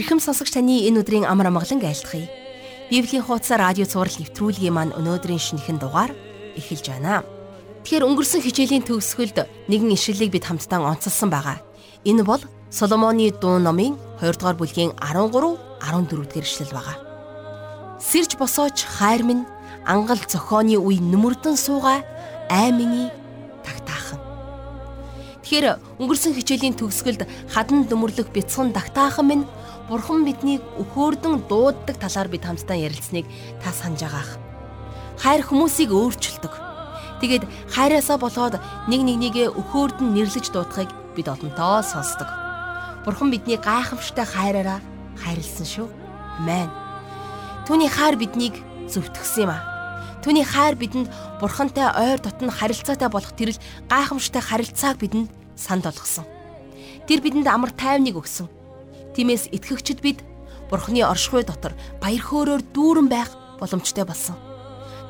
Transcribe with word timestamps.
Ирхэм 0.00 0.16
сонсогч 0.16 0.56
таны 0.56 0.88
энэ 0.88 1.04
өдрийн 1.04 1.28
амар 1.28 1.52
амгалан 1.52 1.84
айлтгая. 1.84 2.24
Библийн 2.88 3.20
хуудас 3.20 3.52
радио 3.52 3.84
цаураар 3.84 4.08
нэвтрүүлгийн 4.16 4.72
маань 4.72 4.96
өнөөдрийн 4.96 5.36
шинэхэн 5.36 5.76
дугаар 5.76 6.16
эхэлж 6.56 6.88
байна. 6.88 7.20
Тэгэхээр 7.84 8.08
өнгөрсөн 8.08 8.40
хичээлийн 8.40 8.88
төгсгөлд 8.88 9.44
нэгэн 9.68 9.92
ишлэлийг 9.92 10.32
бид 10.32 10.48
хамтдаа 10.48 10.88
онцлсан 10.88 11.28
байгаа. 11.28 11.60
Энэ 12.08 12.24
бол 12.24 12.40
Соломоны 12.72 13.28
дуу 13.28 13.60
номын 13.60 14.00
2 14.24 14.40
дугаар 14.40 14.56
бүлгийн 14.56 14.96
13, 14.96 15.60
14 15.84 16.08
дугаар 16.08 16.48
ишлэл 16.48 16.72
байгаа. 16.72 16.96
Сэрж 18.00 18.40
босооч 18.40 18.80
хайр 18.80 19.20
минь 19.20 19.44
ангал 19.84 20.16
зохооны 20.24 20.80
үе 20.80 20.96
нүмердэн 20.96 21.60
сууга 21.60 22.00
аймгийн 22.48 23.12
тагтаахан. 23.68 24.20
Тэгэхээр 25.44 25.76
өнгөрсөн 26.00 26.32
хичээлийн 26.40 26.80
төгсгөлд 26.80 27.28
хадан 27.52 27.84
дөмөрлөх 27.84 28.32
бяцхан 28.32 28.72
тагтаахан 28.72 29.28
минь 29.28 29.44
Бурхан 29.90 30.22
биднийг 30.22 30.62
өхөөрдөн 30.78 31.50
дууддаг 31.50 31.98
талаар 31.98 32.30
бид 32.30 32.46
хамтдаа 32.46 32.78
ярилцсныг 32.78 33.26
та 33.58 33.74
санаж 33.74 34.06
байгаах. 34.06 34.38
Хайр 35.18 35.42
хүмүүсийг 35.42 35.90
өөрчилдөг. 35.90 36.54
Тэгээд 37.18 37.42
хайраасаа 37.74 38.22
болоод 38.22 38.62
нэг 38.86 39.02
нэгнийгээ 39.02 39.50
өхөөрдөн 39.50 40.14
нэрлэж 40.14 40.54
дуудахыг 40.54 40.94
бид 41.18 41.26
олонтоо 41.26 41.82
сонсдог. 41.82 42.30
Бурхан 43.02 43.34
бидний 43.34 43.58
гайхамшигтай 43.58 44.30
хайраараа 44.30 44.78
хайрлсан 45.18 45.66
шүү. 45.66 45.90
Амен. 46.38 46.70
Түүний 47.66 47.90
хайр 47.90 48.14
биднийг 48.14 48.62
зөвтгсөн 48.86 49.50
юм 49.50 49.58
а. 49.58 49.66
Түүний 50.22 50.46
хайр 50.46 50.78
бидэнд 50.78 51.10
Бурхантай 51.42 51.90
ойр 51.98 52.22
дотн 52.22 52.46
харилцаатай 52.46 53.10
болох 53.10 53.34
тэрл 53.34 53.58
гайхамшигтай 53.90 54.38
харилцааг 54.38 55.02
бидэнд 55.02 55.34
санд 55.58 55.82
болгосон. 55.82 56.30
Тэр 57.10 57.26
бидэнд 57.26 57.50
амар 57.50 57.74
тайвныг 57.74 58.14
өгсөн 58.14 58.59
Тиймээс 59.14 59.50
итгэгчд 59.50 60.00
бид 60.00 60.18
Бурхны 60.70 61.02
оршихуй 61.02 61.42
дотор 61.42 61.74
баяр 61.98 62.22
хөөрөөр 62.22 62.62
дүүрэн 62.70 63.08
байх 63.10 63.34
боломжтой 63.58 64.06
болсон. 64.06 64.38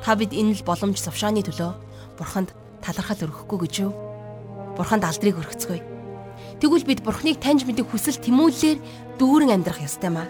Та 0.01 0.17
бид 0.17 0.33
энэ 0.33 0.57
л 0.57 0.65
боломж 0.65 0.97
завшааны 0.97 1.45
төлөө 1.45 1.71
Бурханд 2.17 2.49
талархал 2.81 3.29
өргөхгүй 3.29 3.59
гэж 3.69 3.73
юу? 3.85 3.93
Бурханд 4.73 5.05
алдрыг 5.05 5.37
өргөцгөөе. 5.37 5.85
Тэгвэл 6.57 6.89
бид 6.89 7.05
Бурхныг 7.05 7.37
таньж 7.37 7.69
мэдэх 7.69 7.85
хүсэл 7.93 8.17
тэмүүлэлээр 8.17 8.79
дүүрэн 9.21 9.53
амьдрах 9.53 9.85
ёстой 9.85 10.09
маа. 10.09 10.25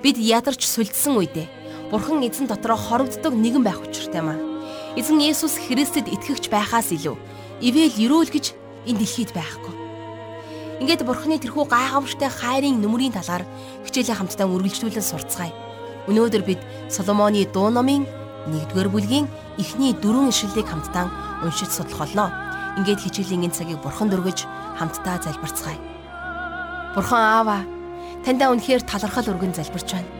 Бид 0.00 0.16
ядарч 0.16 0.64
сүлдсэн 0.64 1.20
үедээ 1.20 1.48
Бурхан 1.92 2.24
эзэн 2.24 2.48
дотроо 2.48 2.80
хорогддог 2.80 3.36
нэгэн 3.36 3.60
байх 3.60 3.84
учиртай 3.84 4.24
маа. 4.24 4.40
Эзэн 4.96 5.20
Есүс 5.20 5.60
Христэд 5.60 6.08
итгэгч 6.08 6.48
байхаас 6.48 6.88
илүү 6.96 7.16
ивэл 7.60 7.96
ерөөл 8.00 8.32
гэж 8.32 8.56
энэ 8.88 8.98
дэлхийд 9.04 9.36
байхгүй. 9.36 9.83
Ингээд 10.82 11.06
бурхны 11.06 11.38
тэрхүү 11.38 11.70
гайхамшигтай 11.70 12.30
хайрын 12.30 12.82
нүмерийн 12.82 13.14
талаар 13.14 13.46
хичээлээ 13.86 14.18
хамтдаа 14.18 14.50
үргэлжлүүлэн 14.50 15.06
сурцгаая. 15.06 15.54
Өнөөдөр 16.10 16.42
бид 16.42 16.60
Соломоны 16.90 17.46
дуу 17.46 17.70
номын 17.70 18.02
1-р 18.50 18.90
бүлгийн 18.90 19.30
эхний 19.56 19.94
дөрвөн 19.94 20.34
ишлэлийг 20.34 20.66
хамтдаа 20.66 21.06
уншиж 21.46 21.70
судлах 21.70 22.10
болно. 22.10 22.34
Ингээд 22.74 23.06
хичээлийн 23.06 23.46
энэ 23.46 23.54
цагийг 23.54 23.80
бурханд 23.86 24.18
өргөж 24.18 24.44
хамтдаа 24.74 25.22
залбирцгаая. 25.22 25.78
Бурхан 26.98 27.22
аава, 27.22 27.58
таньда 28.26 28.50
үнэхээр 28.50 28.82
талархал 28.82 29.30
өргөн 29.30 29.54
залбирч 29.54 29.94
байна. 29.94 30.10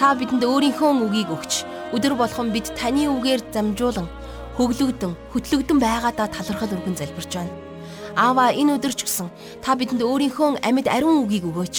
Та 0.00 0.16
бидэнд 0.16 0.48
өөрийнхөө 0.48 0.90
үгийг 1.06 1.28
өгч, 1.28 1.68
өдөр 1.92 2.16
болгон 2.16 2.56
бид 2.56 2.72
таны 2.72 3.04
үгээр 3.04 3.52
замжуулан, 3.52 4.08
хөглөгдөн, 4.56 5.12
хөтлөгдөн 5.36 5.78
байгаадаа 5.78 6.28
талархал 6.32 6.72
өргөн 6.72 6.96
залбирч 6.96 7.36
байна. 7.36 7.69
Аава 8.16 8.50
энэ 8.50 8.78
өдөр 8.78 8.94
ч 8.94 9.06
гэсэн 9.06 9.28
та 9.62 9.78
бидэнд 9.78 10.02
өөрийнхөө 10.02 10.62
амьд 10.66 10.86
ариун 10.90 11.24
үгийг 11.26 11.46
өгөөч. 11.46 11.76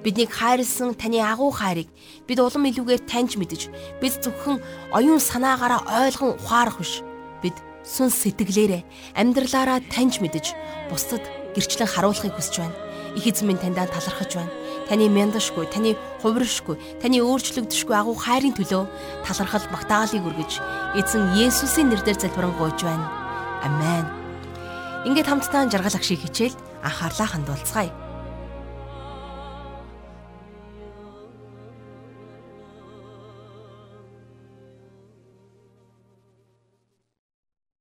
Биднийг 0.00 0.30
хайрлсан 0.32 0.94
таны 0.96 1.20
агуу 1.20 1.50
хайрыг 1.52 1.88
бид 2.24 2.38
улам 2.40 2.64
илүүгээр 2.70 3.02
таньж 3.04 3.36
мэдэж 3.36 3.68
бид 4.00 4.14
зөвхөн 4.24 4.62
оюун 4.96 5.20
санаагаараа 5.20 5.84
ойлгон 6.06 6.40
ухаарах 6.40 6.80
биш. 6.80 7.04
Бид 7.42 7.56
сүнс 7.84 8.16
сэтгэлээрээ 8.24 8.82
амьдралаараа 9.18 9.84
таньж 9.92 10.24
мэдэж 10.24 10.56
бусдад 10.88 11.24
гэрчлэн 11.52 11.90
харуулахыг 11.90 12.32
хүсэж 12.32 12.64
байна. 12.64 12.76
Их 13.18 13.26
эзэн 13.26 13.50
минь 13.50 13.58
таньдаа 13.58 13.90
талархаж 13.90 14.38
байна. 14.38 14.54
Таны 14.88 15.10
мяндашгүй, 15.10 15.66
таны 15.66 15.98
хувиршгүй, 16.22 16.78
таны 17.02 17.18
өөрчлөгдөшгүй 17.20 17.96
агуу 17.96 18.14
хайрын 18.14 18.54
төлөө 18.54 18.86
талархал 19.26 19.66
магтаалыг 19.74 20.22
өргөж 20.22 20.62
эзэн 20.96 21.34
Есүсийн 21.34 21.90
нэрээр 21.90 22.18
залбирanгуйж 22.18 22.78
байна. 22.86 23.06
Амен. 23.66 24.19
Ингээд 25.00 25.32
хамтдаа 25.32 25.64
жаргал 25.72 25.96
агшиг 25.96 26.20
хичээл 26.20 26.52
анхаарлаа 26.84 27.28
хандуулцгаая. 27.32 27.88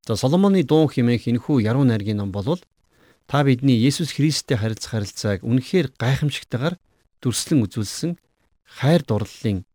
За 0.07 0.15
Соломоны 0.15 0.63
дуун 0.63 0.87
хэмээх 0.87 1.27
энэхүү 1.27 1.67
яруу 1.67 1.83
найргийн 1.83 2.23
ном 2.23 2.31
болвол 2.31 2.63
та 3.27 3.43
бидний 3.43 3.75
Есүс 3.75 4.15
Христтэй 4.15 4.55
харилцах 4.55 4.95
харилцааг 4.95 5.43
үнэхээр 5.43 5.91
гайхамшигтайгаар 5.99 6.79
дүрслэн 7.19 7.67
үзүүлсэн 7.67 8.15
хайр 8.63 9.03
дурлалын 9.03 9.67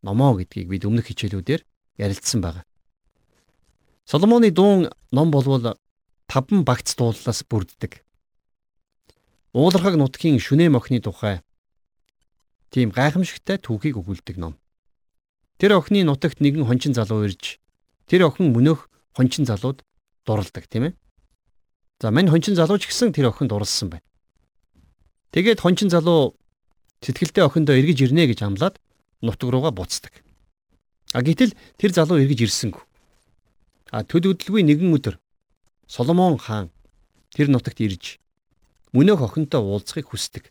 номоо 0.00 0.40
гэдгийг 0.40 0.72
бид 0.72 0.88
өмнөх 0.88 1.12
хичээлүүдээр 1.12 1.60
ярилцсан 2.00 2.40
байна. 2.40 2.64
Соломоны 4.08 4.48
дуун 4.50 4.88
ном 5.12 5.28
болвол 5.30 5.76
таван 6.26 6.64
багц 6.66 6.94
дууллаас 6.94 7.42
бүрддэг. 7.46 8.02
Уулархаг 9.56 9.96
нутгийн 9.96 10.38
шүнээ 10.42 10.68
мохны 10.68 11.00
тухай 11.00 11.40
тийм 12.70 12.90
гайхамшигтай 12.90 13.56
түүхийг 13.62 13.96
өгүүлдэг 13.96 14.36
ном. 14.36 14.58
Тэр 15.56 15.80
охины 15.80 16.04
нутагт 16.04 16.44
нэгэн 16.44 16.68
хончин 16.68 16.92
залуу 16.92 17.24
ирж 17.24 17.56
тэр 18.04 18.28
охин 18.28 18.52
мөнөөх 18.52 18.90
хончин 19.16 19.48
залууд 19.48 19.80
дурладаг 20.28 20.68
тийм 20.68 20.92
ээ. 20.92 20.98
За 22.02 22.12
мань 22.12 22.28
хончин 22.28 22.52
залуу 22.52 22.76
ч 22.76 22.92
гэсэн 22.92 23.16
тэр 23.16 23.32
охинд 23.32 23.48
дурлсан 23.48 23.88
байна. 23.88 24.04
Тэгээд 25.32 25.64
хончин 25.64 25.88
залуу 25.88 26.36
сэтгэлдээ 27.00 27.48
охиндоо 27.48 27.74
эргэж 27.80 28.12
ирнэ 28.12 28.28
гэж 28.28 28.44
амлаад 28.44 28.76
нутаг 29.24 29.48
руугаа 29.48 29.72
буцдаг. 29.72 30.12
А 31.16 31.24
гэтэл 31.24 31.56
тэр 31.80 31.96
залуу 31.96 32.20
эргэж 32.20 32.44
ирсэнгүй. 32.44 32.84
А 33.94 34.04
төд 34.04 34.28
өдөлгүй 34.28 34.60
нэгэн 34.66 34.92
өдөр 34.92 35.16
Соломон 35.86 36.38
хаан 36.38 36.70
тэр 37.34 37.48
нутагт 37.48 37.80
ирж 37.80 38.18
мөнөөх 38.92 39.22
охинтой 39.22 39.60
уулзахыг 39.62 40.10
хүсдэг. 40.10 40.50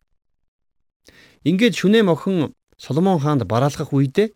Ингээд 1.43 1.75
шүнэм 1.75 2.07
охин 2.09 2.55
Соломон 2.77 3.19
хаанд 3.19 3.43
бараалгах 3.43 3.91
үедээ 3.93 4.31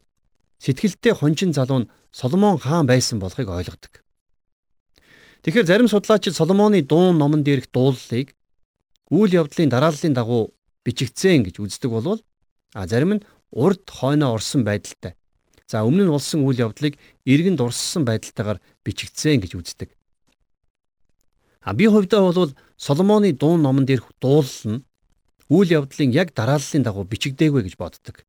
сэтгэлдээ 0.59 1.13
хончин 1.15 1.51
залуу 1.55 1.79
нь 1.85 1.89
Соломон 2.11 2.57
хаан 2.59 2.85
байсан 2.85 3.19
болохыг 3.19 3.47
ойлгодог. 3.47 4.03
Тэгэхээр 5.43 5.67
зарим 5.67 5.87
судлаачид 5.87 6.35
Соломоны 6.35 6.81
дуун 6.83 7.17
номон 7.17 7.43
дээрх 7.43 7.71
дуулалыг 7.71 8.35
үйл 9.09 9.31
явдлын 9.39 9.69
дарааллын 9.71 10.13
дагуу 10.13 10.51
бичигдсэн 10.83 11.43
гэж 11.47 11.63
үздэг 11.63 11.91
болвол 11.91 12.19
а 12.73 12.87
зарим 12.87 13.17
нь 13.17 13.25
урд 13.51 13.87
хойноо 13.89 14.35
орсон 14.35 14.63
байдалтай. 14.63 15.15
За 15.67 15.85
өмнө 15.87 16.05
нь 16.05 16.13
болсон 16.13 16.43
үйл 16.43 16.59
явдлыг 16.65 16.97
эргэн 17.25 17.55
дурссан 17.55 18.03
байдалтайгаар 18.05 18.59
бичигдсэн 18.83 19.39
гэж 19.41 19.51
үздэг. 19.55 19.89
А 21.61 21.73
би 21.73 21.87
хувьдаа 21.87 22.21
бол 22.21 22.53
Соломоны 22.77 23.33
дуун 23.33 23.61
номон 23.61 23.85
дээрх 23.85 24.07
дуулал 24.21 24.63
нь 24.65 24.83
үйл 25.49 25.69
явдлын 25.83 26.11
яг 26.15 26.33
дарааллын 26.33 26.83
дагуу 26.83 27.03
бичигдээгүй 27.03 27.63
гэж 27.67 27.75
боддог. 27.75 28.23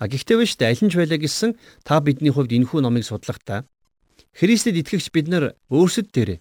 А 0.00 0.08
гэхдээ 0.08 0.36
биш 0.40 0.56
үү 0.56 0.64
аль 0.64 0.80
нь 0.80 0.88
ч 0.88 0.96
байлаа 0.96 1.20
гэсэн 1.20 1.58
та 1.84 2.00
бидний 2.00 2.32
хувьд 2.32 2.56
энэхүү 2.56 2.80
номыг 2.80 3.04
судлахдаа 3.04 3.68
Христэд 4.32 4.80
итгэгч 4.80 5.12
бид 5.12 5.28
нар 5.28 5.44
өөрсөд 5.68 6.08
дээрээ 6.14 6.40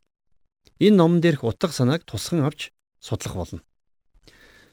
энэ 0.80 0.96
номон 0.96 1.20
дээрх 1.20 1.44
утга 1.44 1.74
санааг 1.76 2.08
тусган 2.08 2.48
авч 2.48 2.72
судлах 3.04 3.36
болно. 3.36 3.60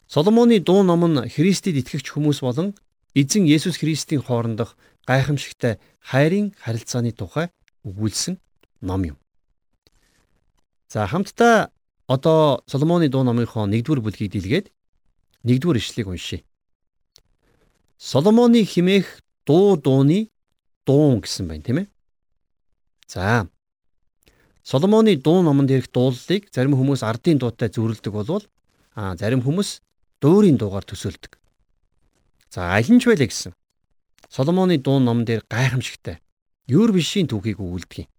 Соломоны 0.07 0.63
дуу 0.63 0.87
ном 0.87 1.03
нь 1.11 1.27
Христэд 1.27 1.75
итгэгч 1.83 2.15
хүмүүс 2.15 2.47
болон 2.47 2.79
эзэн 3.19 3.51
Есүс 3.51 3.83
Христийн 3.83 4.23
хоорондох 4.23 4.79
гайхамшигтай 5.03 5.83
хайрын 5.99 6.55
харилцааны 6.63 7.11
тухай 7.11 7.51
өгүүлсэн 7.83 8.39
ном 8.87 9.03
юм. 9.03 9.17
За 10.89 11.07
хамтдаа 11.07 11.71
одоо 12.07 12.63
Соломоны 12.67 13.09
дуу 13.09 13.25
номынхоо 13.25 13.67
1-р 13.67 14.01
бүлгийг 14.01 14.33
дийлгээд 14.33 14.67
1-р 15.43 15.77
ишлэгийг 15.77 16.09
уншийе. 16.09 16.45
Соломоны 17.99 18.63
химээх 18.63 19.21
дуу 19.47 19.77
дууны 19.77 20.31
дуун 20.87 21.21
гэсэн 21.21 21.49
байна 21.49 21.63
тийм 21.63 21.79
ээ. 21.83 21.87
За. 23.07 23.49
Соломоны 24.63 25.17
дуу 25.17 25.43
номонд 25.43 25.71
ирэх 25.71 25.91
дуулалыг 25.91 26.51
зарим 26.55 26.79
хүмүүс 26.79 27.03
ардын 27.03 27.39
дуутай 27.39 27.71
зүйрлдэг 27.71 28.13
болвол 28.15 28.47
а 28.95 29.17
зарим 29.19 29.43
хүмүүс 29.43 29.83
дуурийн 30.23 30.59
дуугаар 30.59 30.87
төсөөлдөг. 30.87 31.39
За 32.51 32.71
аль 32.75 32.87
нь 32.87 33.03
ч 33.03 33.11
байлаа 33.11 33.27
гэсэн. 33.27 33.53
Соломоны 34.31 34.79
дуу 34.79 34.99
номон 35.03 35.27
дээр 35.27 35.43
гайхамшигтай 35.51 36.23
юур 36.67 36.95
бишийн 36.95 37.27
түүхийг 37.27 37.59
өгүүлдэг 37.59 38.07
юм. 38.07 38.11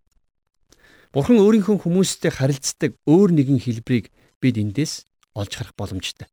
Бурхан 1.16 1.40
өөрийнхөө 1.40 1.88
хүмүүстэй 1.88 2.32
харилцдаг 2.36 2.92
өөр 3.08 3.32
нэгэн 3.32 3.60
хэлбэрийг 3.64 4.12
бид 4.44 4.56
эндээс 4.60 5.08
олж 5.34 5.52
харах 5.56 5.74
боломжтой. 5.80 6.28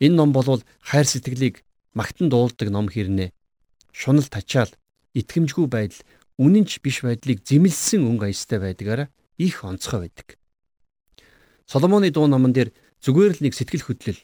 Энэ 0.00 0.16
ном 0.16 0.32
бол 0.32 0.64
хайр 0.80 1.06
сэтгэлийг 1.06 1.62
магтан 1.92 2.32
дуулдаг 2.32 2.68
ном 2.72 2.88
хэрнээ. 2.88 3.30
Шунал 3.92 4.26
тачаал, 4.26 4.72
итгэмжгүй 5.14 5.66
байдал, 5.70 6.02
үнэнч 6.40 6.82
биш 6.82 7.04
байдлыг 7.06 7.46
зэмлсэн 7.46 8.02
өнгө 8.02 8.26
аястай 8.32 8.58
байдгаараа 8.58 9.08
их 9.38 9.62
онцгой 9.62 10.08
байдаг. 10.08 10.40
Соломоны 11.66 12.10
дуу 12.10 12.26
номон 12.26 12.52
дээр 12.52 12.74
зүгээр 13.04 13.38
л 13.38 13.42
нэг 13.46 13.54
сэтгэл 13.54 13.86
хөдлөл 13.86 14.20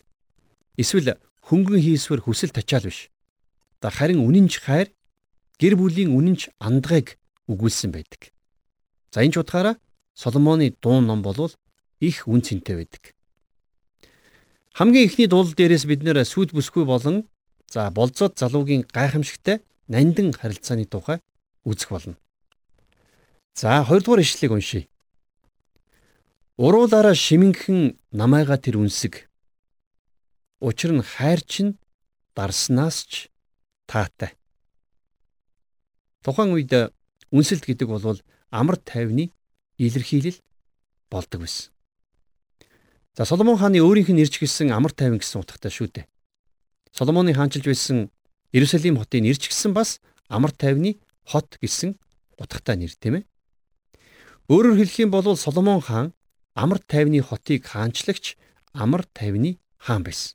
эсвэл 0.75 1.21
хөнгөн 1.47 1.81
хийсвэр 1.81 2.25
хүсэл 2.25 2.51
тачаал 2.51 2.91
биш. 2.91 3.13
Харин 3.81 4.25
үнэнч 4.25 4.65
хайр 4.65 4.91
гэр 5.61 5.77
бүлийн 5.79 6.11
үнэнч 6.11 6.51
андгайг 6.59 7.17
өгүүлсэн 7.47 7.95
байдаг. 7.95 8.35
За 9.11 9.23
энэ 9.23 9.35
ч 9.35 9.37
утгаараа 9.43 9.77
Соломоны 10.15 10.71
дуу 10.83 11.01
ном 11.01 11.23
бол 11.23 11.51
их 11.99 12.29
үн 12.29 12.43
цэнтэй 12.43 12.77
байдаг. 12.77 13.15
Хамгийн 14.75 15.07
ихний 15.07 15.27
дуул 15.27 15.51
дээрээс 15.51 15.85
бид 15.87 16.03
нэр 16.03 16.23
сүд 16.25 16.55
бүсгүй 16.55 16.85
болон 16.87 17.27
за 17.67 17.91
болцоод 17.91 18.39
залуугийн 18.39 18.87
гайхамшигтай 18.87 19.63
нандин 19.89 20.33
харилцааны 20.33 20.87
тухай 20.87 21.19
үзэх 21.65 21.91
болно. 21.91 22.17
За 23.55 23.83
хоёрдугаар 23.85 24.23
ишлэгийг 24.23 24.53
уншийе. 24.53 24.89
Уруулаараа 26.57 27.15
шимэнхэн 27.15 27.99
намайга 28.13 28.57
тэр 28.59 28.79
үнсэг. 28.79 29.27
Учир 30.61 30.93
нь 30.93 31.03
хайр 31.03 31.41
чинь 31.43 31.81
дарснаас 32.37 33.09
ч 33.11 33.33
таатай. 33.89 34.37
Тухайн 36.23 36.53
үед 36.55 36.93
үнсэлт 37.33 37.65
гэдэг 37.67 37.89
бол 37.89 38.21
амар 38.51 38.77
тайвны 38.77 39.31
илэрхийлэл 39.79 40.39
болдог 41.11 41.41
байсан. 41.41 41.73
За 43.17 43.25
Соломон 43.25 43.59
хааны 43.59 43.79
өөрийнх 43.83 44.11
нь 44.11 44.23
ирж 44.23 44.39
гисэн 44.39 44.71
амар 44.71 44.93
тайван 44.93 45.19
гэсэн 45.19 45.43
утгатай 45.43 45.71
шүү 45.71 45.89
дээ. 45.91 46.07
Соломоны 46.93 47.35
хаанчилж 47.35 47.67
байсан 47.67 48.11
Иерусалим 48.53 48.99
хотын 48.99 49.27
ирж 49.27 49.51
гисэн 49.51 49.75
бас 49.75 50.01
амар 50.29 50.51
тайвны 50.51 50.99
хот 51.27 51.59
гэсэн 51.63 51.99
утгатай 52.39 52.77
нэр 52.77 52.95
тийм 52.95 53.15
ээ. 53.23 53.25
Өөрөөр 54.51 54.79
хэлэх 54.79 54.99
юм 55.07 55.11
бол 55.11 55.37
Соломон 55.37 55.81
хаан 55.83 56.15
амар 56.55 56.79
тайвны 56.79 57.23
хотыг 57.23 57.67
хаанчлагч 57.67 58.39
амар 58.73 59.07
тайвны 59.15 59.59
хаан 59.79 60.03
байсан. 60.03 60.35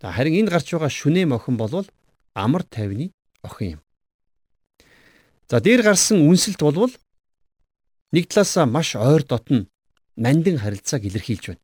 За 0.00 0.10
харин 0.10 0.46
энд 0.46 0.50
гарч 0.50 0.72
байгаа 0.72 0.90
шүнэм 0.90 1.34
охин 1.34 1.56
бол 1.56 1.86
амар 2.34 2.62
тайвны 2.62 3.12
охин 3.42 3.78
юм. 3.78 3.81
За 5.52 5.60
дээр 5.60 5.84
гарсан 5.84 6.24
үнсэлт 6.24 6.64
болвол 6.64 6.96
нэг 8.08 8.24
талаасаа 8.32 8.64
маш 8.64 8.96
ойр 8.96 9.20
дотн 9.20 9.68
нандин 10.16 10.56
харилцааг 10.56 11.04
илэрхийлж 11.04 11.52
байна. 11.52 11.60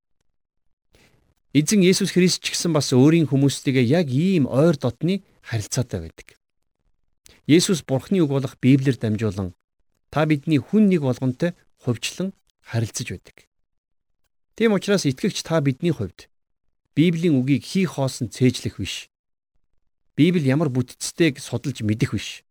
Эзэн 1.56 1.80
Есүс 1.80 2.12
Христ 2.12 2.44
ч 2.44 2.52
гэсэн 2.52 2.76
бас 2.76 2.92
өөрийн 2.92 3.32
хүмүүстэйгээ 3.32 3.88
яг 3.88 4.12
ийм 4.12 4.44
ойр 4.44 4.76
дотны 4.76 5.24
харилцаатай 5.40 6.04
байдаг. 6.04 6.36
Есүс 7.48 7.80
Бурхны 7.80 8.20
үг 8.20 8.28
болох 8.28 8.60
Библиэр 8.60 9.00
дамжуулан 9.00 9.56
та 10.12 10.28
бидний 10.28 10.60
хүн 10.60 10.92
нэг 10.92 11.00
болгонтой 11.00 11.56
хувьчлан 11.80 12.36
харилцаж 12.60 13.08
байдаг. 13.16 13.48
Тийм 14.52 14.76
учраас 14.76 15.08
итгэгч 15.08 15.40
та 15.48 15.64
бидний 15.64 15.96
хувьд 15.96 16.28
Библийн 16.92 17.40
үгийг 17.40 17.64
хий 17.64 17.88
хоосон 17.88 18.28
цээжлэх 18.28 18.76
биш. 18.76 19.08
Библи 20.12 20.44
ямар 20.44 20.68
бүтцтэйг 20.68 21.40
судалж 21.40 21.80
мэдэх 21.80 22.12
биш. 22.12 22.44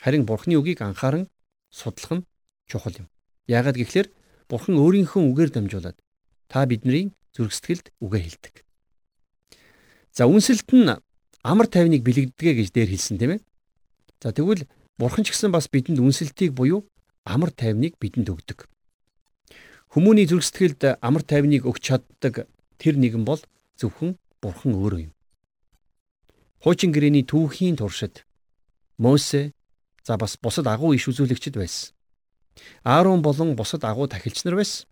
Харин 0.00 0.24
Бурхны 0.24 0.56
үгийг 0.56 0.80
анхааран 0.80 1.28
судлах 1.68 2.24
нь 2.24 2.26
чухал 2.64 2.96
юм. 2.96 3.08
Яагаад 3.44 3.76
гэвэл 3.76 4.08
Бурхан 4.48 4.80
өөрийнхөө 4.80 5.22
үгээр 5.28 5.50
дамжуулаад 5.52 5.98
та 6.48 6.64
бидний 6.64 7.12
зүрх 7.36 7.52
сэтгэлд 7.52 7.92
үгээ 8.00 8.22
хэлдэг. 8.24 8.54
За 10.16 10.24
үнсэлт 10.24 10.72
нь 10.72 10.88
амар 11.44 11.68
тайвныг 11.68 12.00
бэлэгдэгэ 12.00 12.52
гэж 12.64 12.68
дээр 12.72 12.90
хэлсэн 12.96 13.20
тийм 13.20 13.32
ээ. 13.36 13.40
За 14.24 14.32
тэгвэл 14.32 14.64
Бурхан 14.96 15.28
ч 15.28 15.36
гэсэн 15.36 15.52
бас 15.52 15.68
бидэнд 15.68 16.00
үнсэлтийг 16.00 16.56
буюу 16.56 16.88
амар 17.28 17.52
тайвныг 17.52 18.00
бидэнд 18.00 18.32
өгдөг. 18.32 18.66
Хүмүүний 19.92 20.24
зүрх 20.24 20.48
сэтгэлд 20.48 21.04
амар 21.04 21.22
тайвныг 21.28 21.68
өгч 21.68 21.92
чаддаг 21.92 22.48
тэр 22.80 22.96
нэгэн 22.96 23.28
бол 23.28 23.44
зөвхөн 23.76 24.16
Бурхан 24.40 24.72
өөрөө 24.74 25.00
юм. 25.08 25.12
Хуучин 26.64 26.92
гэрээний 26.92 27.24
түүхийн 27.28 27.76
туршид 27.76 28.24
Мосе 29.00 29.52
за 30.04 30.16
бас 30.16 30.36
бусад 30.40 30.66
агуу 30.66 30.94
иш 30.94 31.08
үзүүлэгчд 31.08 31.56
байсан. 31.56 31.94
Аарон 32.84 33.22
болон 33.22 33.56
бусад 33.56 33.84
агуу 33.84 34.08
тахилч 34.08 34.44
нар 34.44 34.56
байсан. 34.56 34.86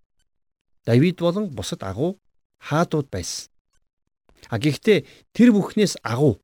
Давид 0.84 1.18
болон 1.20 1.48
бусад 1.50 1.82
агуу 1.82 2.18
хаадууд 2.58 3.08
байсан. 3.10 3.50
А 4.48 4.58
гэхдээ 4.58 5.04
тэр 5.32 5.52
бүхнээс 5.52 5.98
агуу 6.02 6.40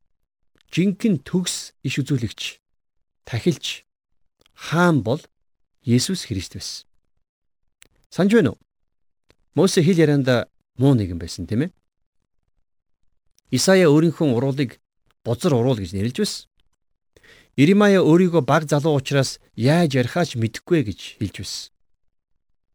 жинхэнэ 0.75 1.23
төгс 1.23 1.73
иш 1.87 1.95
үзүүлэгч 2.03 2.59
тахилч 3.25 3.87
хаан 4.55 5.03
бол 5.03 5.23
Есүс 5.85 6.25
Христ 6.27 6.57
байсан. 6.57 6.87
Санж 8.11 8.33
байна 8.35 8.51
уу? 8.57 8.59
Мосе 9.55 9.83
хэл 9.83 10.01
ярианда 10.01 10.49
муу 10.79 10.95
нэгэн 10.95 11.19
байсан 11.19 11.47
тийм 11.47 11.69
ээ. 11.69 11.71
Исая 13.55 13.87
өөрийнхөө 13.87 14.35
уруулыг 14.35 14.81
бузар 15.23 15.55
уруул 15.55 15.79
гэж 15.79 15.95
нэрлэж 15.95 16.17
байсан. 16.19 16.49
Иремая 17.57 18.03
өөрийгөө 18.03 18.43
баг 18.43 18.67
залуу 18.67 18.99
учраас 18.99 19.39
яаж 19.55 19.95
ярихаач 19.95 20.35
мэдэхгүй 20.35 20.91
гэж 20.91 21.01
хэлж 21.23 21.37
байсан. 21.39 21.71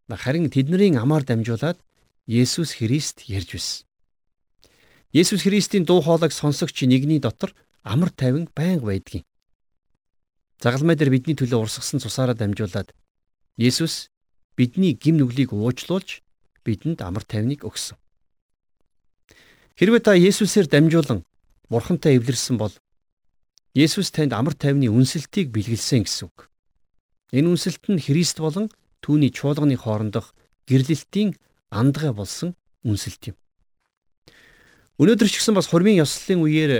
Харин 0.07 0.47
тэдний 0.47 0.95
амаар 0.95 1.27
дамжуулаад 1.27 1.77
Есүс 2.25 2.79
Христ 2.79 3.27
ярьж 3.27 3.59
байсан. 3.59 3.83
Есүс 5.11 5.43
Христийн 5.43 5.83
дуу 5.83 5.99
хоолойг 5.99 6.31
сонсогч 6.31 6.87
нэгний 6.87 7.19
дотор 7.19 7.51
амар 7.83 8.09
тайван 8.09 8.47
байнга 8.55 8.87
байдгийн. 8.87 9.27
Загалмай 10.63 10.95
дээр 10.95 11.11
бидний 11.11 11.35
төлөө 11.35 11.59
урсгасан 11.59 11.99
цусаараа 11.99 12.39
дамжуулаад 12.39 12.95
Есүс 13.59 14.07
бидний 14.55 14.95
гим 14.95 15.19
нүглийг 15.19 15.51
уучлуулж 15.51 16.23
бидэнд 16.63 17.03
амар 17.03 17.27
тайвныг 17.27 17.67
өгсөн. 17.67 17.99
Хэрвээ 19.75 20.01
та 20.03 20.15
Есүсээр 20.15 20.71
дамжуулан 20.71 21.27
Бурхантай 21.67 22.15
эвлэрсэн 22.15 22.55
бол 22.55 22.71
Есүс 23.77 24.09
танд 24.09 24.33
амар 24.33 24.57
тайвны 24.57 24.89
үнсэлтийг 24.89 25.53
бэлгэлсэн 25.53 26.01
гэсэн 26.01 26.25
үг. 26.25 26.49
Энэ 27.29 27.53
үнсэлт 27.53 27.85
нь 27.93 28.01
Христ 28.01 28.41
болон 28.41 28.73
түүний 29.05 29.29
чуулганы 29.29 29.77
хоорондох 29.77 30.33
гэрлэлтийн 30.65 31.37
андгай 31.69 32.09
болсон 32.09 32.57
үнсэлт 32.81 33.29
юм. 33.29 33.37
Өнөөдөр 34.97 35.29
ч 35.29 35.37
гэсэн 35.37 35.53
бас 35.53 35.69
хурмын 35.69 36.01
ёслолын 36.01 36.41
үеэр 36.41 36.71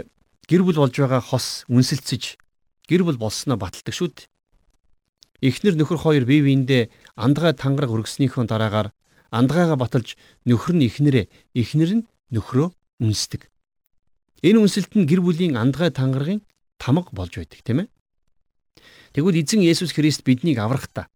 гэр 0.50 0.62
бүл 0.66 0.82
болж 0.82 0.98
байгаа 0.98 1.22
хос 1.22 1.70
үнсэлцэж 1.70 2.42
гэр 2.90 3.06
бүл 3.06 3.22
болсноо 3.22 3.54
баталдаг 3.54 3.94
шүү 3.94 4.10
дээ. 4.10 4.28
Эхнэр 5.46 5.78
нөхөр 5.78 6.02
хоёр 6.02 6.26
бие 6.26 6.42
биендээ 6.42 6.90
андгай 7.16 7.54
тангараг 7.54 7.94
өргөснийхөө 7.94 8.50
дараагаар 8.50 8.90
андгайгаа 9.30 9.78
баталж 9.78 10.18
нөхөр 10.50 10.74
нь 10.74 10.90
эхнэрээ 10.90 11.30
эхнэр 11.54 12.02
нь 12.02 12.08
нөхрөө 12.34 12.74
үнсдэг. 13.00 13.46
Энэ 14.42 14.58
үнсэлт 14.58 14.98
нь 14.98 15.06
гэр 15.06 15.22
бүлийн 15.22 15.56
андгай 15.56 15.94
тангарагын 15.94 16.42
тамга 16.80 17.12
болж 17.12 17.36
байдаг 17.36 17.60
тийм 17.62 17.84
ээ. 17.84 17.88
Тэгвэл 19.14 19.44
эзэн 19.44 19.62
Есүс 19.62 19.92
Христ 19.94 20.24
биднийг 20.24 20.58
аврахдаа 20.64 21.12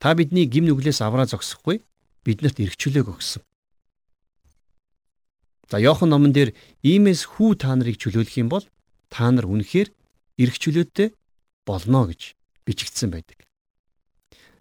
та 0.00 0.16
бидний 0.16 0.48
гим 0.48 0.64
нүглээс 0.64 1.04
авраа 1.04 1.28
зогсохгүй 1.28 1.84
биднэрт 2.24 2.58
эргчлөөг 2.58 3.08
өгсөн. 3.12 3.44
За 5.70 5.78
Иохан 5.78 6.10
номон 6.10 6.32
дээр 6.32 6.56
иймээс 6.82 7.36
хүү 7.36 7.60
та 7.60 7.76
нарыг 7.76 8.00
чөлөөлөх 8.00 8.40
юм 8.40 8.48
бол 8.48 8.64
та 9.12 9.30
нар 9.30 9.46
үнэхээр 9.46 9.92
эргчлөөтэй 10.40 11.12
болно 11.68 12.08
гэж 12.08 12.34
бичигдсэн 12.64 13.12
байдаг. 13.12 13.44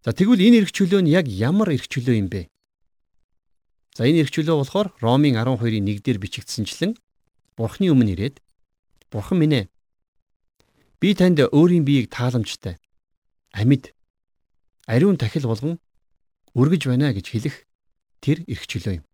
За 0.03 0.11
тэгвэл 0.11 0.43
энэ 0.43 0.67
эргчлөө 0.67 1.01
нь 1.01 1.09
яг 1.09 1.25
ямар 1.31 1.71
эргчлөө 1.71 2.15
юм 2.19 2.27
бэ? 2.27 2.51
За 3.95 4.05
энэ 4.05 4.27
эргчлөө 4.27 4.59
болохоор 4.59 4.93
Ромын 4.99 5.39
12-ийн 5.39 5.87
1 5.87 6.03
дээр 6.03 6.19
бичигдсэнчлэн 6.19 6.93
Бурхны 7.55 7.91
өмнө 7.91 8.13
ирээд 8.13 8.43
Бурхан 9.11 9.39
минь 9.39 9.55
ээ 9.55 9.65
Би 10.99 11.15
танд 11.15 11.39
өөрийн 11.39 11.87
биеийг 11.87 12.11
тааламжтай 12.11 12.75
амьд 13.55 13.95
ариун 14.83 15.15
тахил 15.15 15.47
болгон 15.47 15.79
өргөж 16.59 16.91
байна 16.91 17.15
гэж 17.15 17.25
хэлэх 17.31 17.55
тэр 18.19 18.43
эрхчлөө 18.51 18.99
юм. 18.99 19.05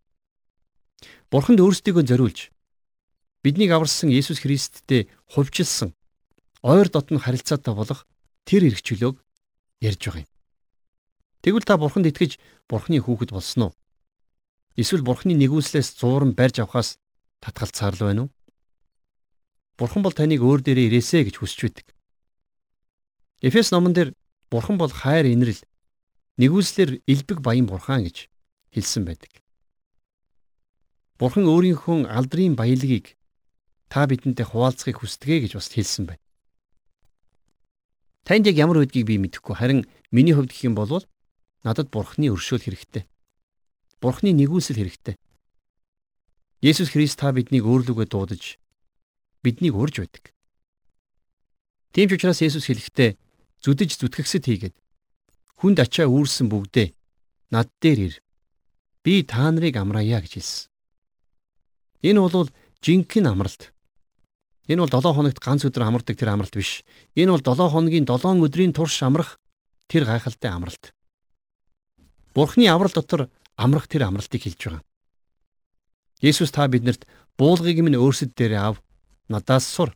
Бурханд 1.30 1.62
өөрсдийгөө 1.62 2.04
зориулж 2.10 2.50
биднийг 3.46 3.70
аварсан 3.70 4.10
Есүс 4.10 4.42
Христтэй 4.42 5.14
хувьчилсан 5.30 5.94
ойр 6.66 6.90
дотн 6.90 7.22
харилцаатай 7.22 7.74
болох 7.78 8.10
тэр 8.50 8.66
эрхчлөөг 8.66 9.22
ярьж 9.86 10.02
байгаа 10.02 10.26
юм. 10.26 10.32
Тэгвэл 11.46 11.70
та 11.70 11.78
Бурханд 11.78 12.10
итгэж 12.10 12.42
Бурхны 12.66 12.98
хүүхэд 12.98 13.30
болсон 13.30 13.70
уу? 13.70 13.74
Эсвэл 14.74 15.06
Бурхны 15.06 15.38
нэгүслээс 15.38 16.02
зууран 16.02 16.34
барьж 16.34 16.66
авахаас 16.66 16.98
татгалцаар 17.46 17.94
л 17.94 18.06
байна 18.10 18.22
уу? 18.26 18.35
Бурхан 19.76 20.04
бол 20.04 20.16
таныг 20.16 20.40
өөр 20.40 20.64
дээрээ 20.64 20.88
ирээсэ 20.88 21.28
гэж 21.28 21.36
хүсч 21.40 21.60
байдаг. 21.68 21.88
Эфес 23.44 23.76
номон 23.76 23.92
дээр 23.92 24.16
Бурхан 24.48 24.80
бол 24.80 24.92
хайр 24.92 25.28
инрэл 25.28 25.60
нэгүслэр 26.40 27.04
элбэг 27.08 27.40
баян 27.44 27.68
бурхан 27.68 28.08
гэж 28.08 28.28
хэлсэн 28.72 29.04
байдаг. 29.04 29.32
Бурхан 31.20 31.48
өөрийнхөө 31.48 32.08
алдрын 32.08 32.56
баялагийг 32.56 33.16
та 33.88 34.08
бидэнтэй 34.08 34.48
хуваалцахыг 34.48 35.00
хүсдэгэ 35.00 35.48
гэж 35.48 35.52
бас 35.56 35.72
хэлсэн 35.72 36.12
байна. 36.12 36.24
Танд 38.28 38.48
яг 38.48 38.56
ямар 38.60 38.84
үдгийг 38.84 39.08
би 39.08 39.16
мэдэхгүй 39.20 39.56
харин 39.56 39.82
миний 40.12 40.36
хувьд 40.36 40.52
гэх 40.52 40.68
юм 40.68 40.76
бол 40.76 41.04
надад 41.64 41.88
Бурханы 41.92 42.32
өршөөл 42.32 42.68
хэрэгтэй. 42.68 43.08
Бурханы 44.04 44.36
нэгүүлсэл 44.36 44.80
хэрэгтэй. 44.82 45.16
Есүс 46.60 46.92
Христ 46.92 47.22
та 47.22 47.32
биднийг 47.32 47.64
өөрлөгөө 47.64 48.10
дуудаж 48.12 48.60
биднийг 49.46 49.78
урьж 49.78 50.02
байдаг. 50.02 50.34
Тийм 51.94 52.10
ч 52.10 52.18
учраас 52.18 52.42
Есүс 52.42 52.66
хэлэхдээ 52.66 53.16
зүдэж 53.62 54.02
зүтгэгсэд 54.02 54.44
хийгээд 54.50 54.76
хүнд 55.62 55.78
ачаа 55.86 56.10
үүрсэн 56.10 56.50
бүгдээ 56.50 56.92
над 57.54 57.70
дээр 57.78 58.00
ир. 58.10 58.16
Би 59.06 59.22
та 59.22 59.54
нарыг 59.54 59.78
амраая 59.78 60.20
гэж 60.26 60.34
хэлсэн. 60.42 60.68
Энэ 62.02 62.20
бол 62.26 62.50
жинхэнэ 62.82 63.30
амралт. 63.30 63.72
Энэ 64.68 64.82
бол 64.82 64.92
7 64.92 65.14
хоногт 65.14 65.40
ганц 65.40 65.62
өдөр 65.66 65.86
амардаг 65.86 66.18
тэр 66.18 66.34
амралт 66.34 66.58
биш. 66.58 66.82
Энэ 67.14 67.32
бол 67.32 67.46
7 67.46 67.70
хоногийн 67.70 68.10
7 68.10 68.42
өдрийн 68.42 68.74
турш 68.74 68.98
амрах 69.06 69.38
тэр 69.88 70.10
гайхалтай 70.10 70.52
амралт. 70.52 70.94
Бурхны 72.34 72.68
аврал 72.68 72.92
дотор 72.92 73.30
амрах 73.56 73.88
тэр 73.88 74.10
амралтыг 74.10 74.42
хэлж 74.44 74.60
байгаа. 74.60 74.84
Есүс 76.22 76.52
та 76.52 76.68
биднэрт 76.68 77.08
буулгыг 77.38 77.80
минь 77.80 77.96
өөрсөд 77.96 78.36
дээр 78.36 78.54
ав. 78.60 78.76
Надаас 79.30 79.66
сур. 79.66 79.96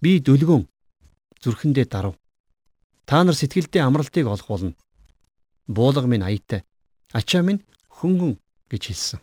Би 0.00 0.20
дүлгүн 0.20 0.68
зүрхэндээ 1.40 1.86
дарав. 1.88 2.14
Та 3.08 3.24
нар 3.24 3.34
сэтгэлдээ 3.34 3.82
амралтыг 3.82 4.26
олох 4.26 4.48
болно. 4.48 4.74
Буулга 5.66 6.06
минь 6.06 6.26
аятай. 6.26 6.64
Ачаа 7.12 7.42
минь 7.42 7.64
хөнгөн 7.88 8.36
гэж 8.68 8.82
хэлсэн. 8.86 9.20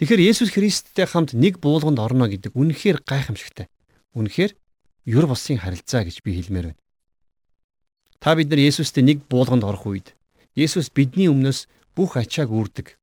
Тэгэхээр 0.00 0.24
Есүс 0.32 0.50
Христтэй 0.50 1.06
хамт 1.06 1.36
нэг 1.36 1.60
буулганд 1.60 2.00
орно 2.00 2.26
гэдэг 2.26 2.56
үнэхээр 2.56 3.04
гайхамшигтай. 3.04 3.68
Үнэхээр 4.16 4.56
юр 5.06 5.26
босын 5.28 5.60
харилцаа 5.60 6.02
гэж 6.08 6.24
би 6.24 6.34
хэлмээр 6.40 6.72
байна. 6.72 6.80
Та 8.18 8.34
бид 8.34 8.48
нар 8.50 8.58
Есүстэй 8.58 9.04
нэг 9.04 9.28
буулганд 9.28 9.64
орох 9.64 9.86
үед 9.86 10.16
Есүс 10.56 10.90
бидний 10.90 11.30
өмнөөс 11.30 11.68
бүх 11.94 12.16
ачааг 12.16 12.50
үрдэг. 12.50 12.98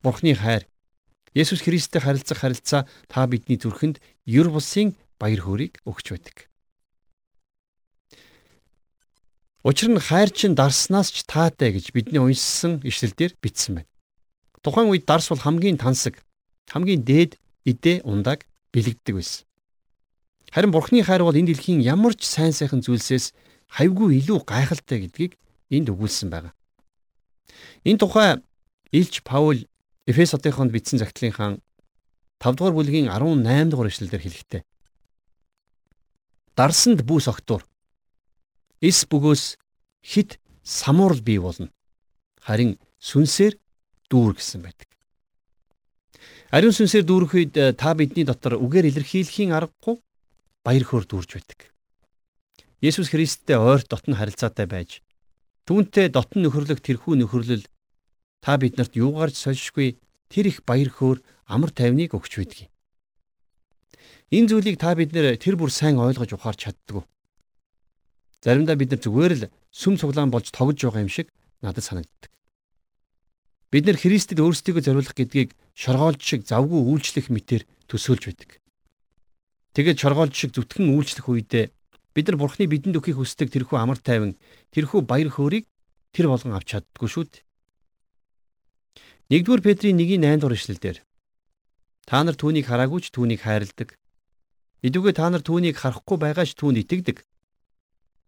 Бурхны 0.00 0.32
хайр 0.32 0.64
Есүс 1.34 1.66
Христтэй 1.66 2.00
харилцах 2.00 2.38
харилцаа 2.38 2.86
та 3.10 3.26
бидний 3.26 3.58
зүрхэнд 3.58 3.98
юр 4.24 4.54
бусын 4.54 4.94
баяр 5.18 5.42
хөөргийг 5.42 5.82
өгч 5.82 6.06
байдаг. 6.14 6.46
Учир 9.66 9.90
нь 9.90 9.98
хайр 9.98 10.30
чинь 10.30 10.54
дарснаас 10.54 11.10
ч 11.10 11.26
таатай 11.26 11.74
гэж 11.74 11.90
бидний 11.90 12.22
уншсан 12.22 12.78
ишлэлдэр 12.86 13.34
бичсэн 13.42 13.82
байна. 13.82 13.90
Тухайн 14.62 14.92
үед 14.94 15.10
дарс 15.10 15.32
бол 15.32 15.42
хамгийн 15.42 15.80
тансаг, 15.80 16.22
хамгийн 16.70 17.02
дээд 17.02 17.40
идэ 17.64 18.06
ундаг 18.06 18.46
бэлэгддэг 18.70 19.14
байсан. 19.18 19.42
Харин 20.54 20.70
Бурхны 20.70 21.02
хайр 21.02 21.24
бол 21.26 21.34
энэ 21.34 21.50
дэлхийн 21.50 21.82
ямар 21.82 22.14
ч 22.14 22.30
сайн 22.30 22.52
сайхан 22.54 22.84
зүйлсээс 22.84 23.34
хавьгүй 23.74 24.22
илүү 24.22 24.44
гайхалтай 24.46 25.08
гэдгийг 25.08 25.32
энд 25.72 25.90
өгүүлсэн 25.90 26.30
байна. 26.30 26.54
Энэ 27.82 27.98
тухай 27.98 28.38
Илч 28.92 29.24
Паул 29.26 29.66
Эфес 30.06 30.36
хотынд 30.36 30.72
бичсэн 30.72 31.00
загтлынхаа 31.00 31.56
5 32.40 32.56
дугаар 32.58 32.74
бүлгийн 32.76 33.08
18 33.08 33.72
дугаар 33.72 33.88
эшлэлдэр 33.88 34.22
хэлэхдээ 34.24 34.62
Дарсанд 36.56 37.00
бүс 37.08 37.26
огтур 37.26 37.64
эс 38.84 39.08
бөгөөс 39.08 39.56
хит 40.04 40.38
самуурал 40.62 41.24
бий 41.24 41.40
болно. 41.40 41.72
Харин 42.38 42.76
сүнсээр 43.00 43.56
дүүр 44.12 44.36
гэсэн 44.36 44.60
байдаг. 44.60 44.88
Ариун 46.52 46.76
сүнсээр 46.76 47.04
дүүрэх 47.08 47.32
үед 47.34 47.54
э, 47.56 47.72
та 47.72 47.96
бидний 47.96 48.28
дотор 48.28 48.60
үгээр 48.60 48.92
илэрхийлэхийн 48.92 49.56
аргагүй 49.56 49.98
баяр 50.62 50.84
хөөр 50.84 51.04
дүүрж 51.08 51.30
байдаг. 51.34 51.72
Есүс 52.84 53.08
Христтэй 53.10 53.56
ойрт 53.56 53.88
дотн 53.88 54.14
харилцаатай 54.14 54.68
байж 54.68 55.00
түүнтэй 55.66 56.12
дотн 56.12 56.44
нөхөрлөх 56.44 56.84
тэрхүү 56.84 57.16
нөхөрлөл 57.24 57.64
та 58.44 58.60
биднэрт 58.60 58.92
юугаарч 58.92 59.40
сольшгүй 59.40 59.96
тэр 60.28 60.52
их 60.52 60.60
баяр 60.68 60.92
хөөр 60.92 61.24
амар 61.48 61.72
тайвныг 61.72 62.12
өгч 62.12 62.32
байдгийг. 62.36 62.68
Энэ 64.28 64.52
зүйлийг 64.52 64.76
та 64.76 64.92
бид 64.92 65.16
нэр 65.16 65.40
тэр 65.40 65.56
бүр 65.56 65.72
сайн 65.72 65.96
ойлгож 65.96 66.36
ухаарч 66.36 66.68
чаддгүй. 66.68 67.08
Заримдаа 68.44 68.76
бид 68.76 68.92
нар 68.92 69.00
зүгээр 69.00 69.32
л 69.40 69.44
сүм 69.72 69.96
цуглаан 69.96 70.28
болж 70.28 70.52
тогж 70.52 70.76
байгаа 70.84 71.00
юм 71.00 71.08
шиг 71.08 71.32
надад 71.64 71.88
санагддаг. 71.88 72.28
Бид 73.72 73.88
нар 73.88 73.96
Христэд 73.96 74.44
өөрсдийгөө 74.44 74.84
зориулах 74.84 75.16
гэдгийг 75.16 75.56
шоргоолж 75.72 76.20
шиг 76.20 76.44
завгүй 76.44 76.80
үйлчлэх 76.84 77.32
мэтэр 77.32 77.64
төсөөлж 77.88 78.28
байдаг. 78.28 78.60
Тэгээд 79.72 79.98
шоргоолж 80.04 80.34
шиг 80.36 80.52
зүтгэн 80.52 80.92
үйлчлэх 80.92 81.26
үедээ 81.32 81.72
бид 82.14 82.26
нар 82.28 82.38
Бурхны 82.38 82.68
бидэнд 82.68 83.00
өгөхийг 83.00 83.18
хүсдэг 83.18 83.48
тэрхүү 83.50 83.80
амар 83.80 83.98
тайван, 83.98 84.36
тэрхүү 84.70 85.02
баяр 85.02 85.32
хөөргийг 85.32 85.66
тэр 86.14 86.30
болгон 86.30 86.54
авч 86.54 86.76
чаддгүй 86.76 87.08
шүү 87.10 87.24
дээ. 87.26 87.42
1-р 89.34 89.60
Петрийн 89.66 89.98
1-ийн 89.98 90.22
8 90.22 90.38
дугаар 90.38 90.54
эшлэлдэр 90.54 91.02
та 92.06 92.22
нар 92.22 92.38
түүнийг 92.38 92.70
хараагүй 92.70 93.02
ч 93.02 93.10
түүнийг 93.10 93.42
хайрладаг. 93.42 93.98
Идүгэ 94.86 95.10
та 95.18 95.26
нар 95.26 95.42
түүнийг 95.42 95.74
харахгүй 95.74 96.22
байгаа 96.22 96.46
ч 96.46 96.54
түүнд 96.54 96.86
итгэдэг. 96.86 97.26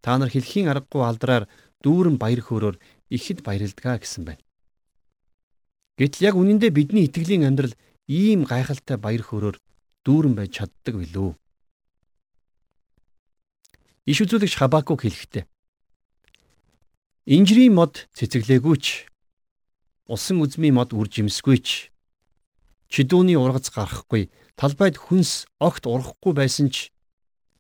Та 0.03 0.19
нар 0.19 0.35
хэлхийн 0.35 0.67
аргагүй 0.67 1.07
алдраар 1.07 1.47
дүүрэн 1.87 2.19
баяр 2.19 2.43
хөөрөөр 2.43 2.77
ихэд 3.15 3.47
баярлдгаа 3.47 4.03
гэсэн 4.03 4.27
байна. 4.27 4.43
Гэтэл 5.95 6.27
яг 6.27 6.35
үнэндээ 6.35 6.75
бидний 6.75 7.07
итгэлийн 7.07 7.47
амьдрал 7.47 7.79
ийм 8.11 8.43
гайхалтай 8.43 8.99
баяр 8.99 9.23
хөөрөөр 9.23 9.63
дүүрэн 10.03 10.35
байж 10.35 10.59
чаддаг 10.59 10.99
билүү? 10.99 11.39
Иш 14.11 14.19
үзүүлэгч 14.27 14.59
Хабакук 14.59 15.07
хэлэхдээ 15.07 15.47
Инжирийн 17.31 17.75
мод 17.79 18.11
цэцэглээгүйч 18.15 18.85
усан 20.07 20.39
үзмийн 20.43 20.75
мод 20.79 20.95
үр 20.95 21.11
жимсгүйч 21.11 21.91
чидүүний 22.91 23.37
ургац 23.37 23.71
гарахгүй 23.75 24.31
талбайд 24.55 24.97
хүнс 24.97 25.51
огт 25.59 25.87
урахгүй 25.91 26.33
байсан 26.33 26.71
ч 26.71 26.95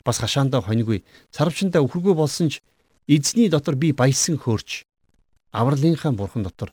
бас 0.07 0.23
хашаандаа 0.23 0.63
хоньгүй 0.63 1.03
царвчандаа 1.35 1.83
өхөргөө 1.83 2.15
болсон 2.15 2.49
ч 2.55 2.63
эзний 3.11 3.51
дотор 3.51 3.75
би 3.75 3.91
баясан 3.91 4.39
хөөрч 4.39 4.87
авралынхаа 5.51 6.15
бурхан 6.15 6.47
дотор 6.47 6.71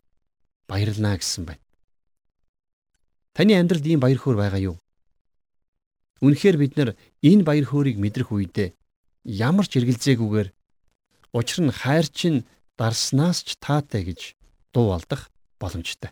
баярлнаа 0.69 1.17
гэсэн 1.17 1.49
байна. 1.49 1.61
Таны 3.33 3.57
амьдралд 3.57 3.85
ийм 3.89 3.99
баяр 3.99 4.21
хөөр 4.21 4.37
байгаа 4.37 4.61
юу? 4.61 4.77
Үнэхээр 6.21 6.57
бид 6.61 6.73
нар 6.77 6.89
энэ 7.25 7.41
баяр 7.41 7.65
хөөргийг 7.65 7.97
мэдрэх 7.97 8.29
үедээ 8.29 8.77
ямар 9.25 9.65
ч 9.65 9.81
эргэлзээгүйгээр 9.81 10.53
учир 11.33 11.59
нь 11.65 11.73
хайр 11.73 12.05
чинь 12.05 12.45
дарснаас 12.77 13.41
ч 13.41 13.57
таатай 13.57 14.05
гэж 14.05 14.37
дуу 14.69 14.93
алдах 14.93 15.32
боломжтой. 15.63 16.11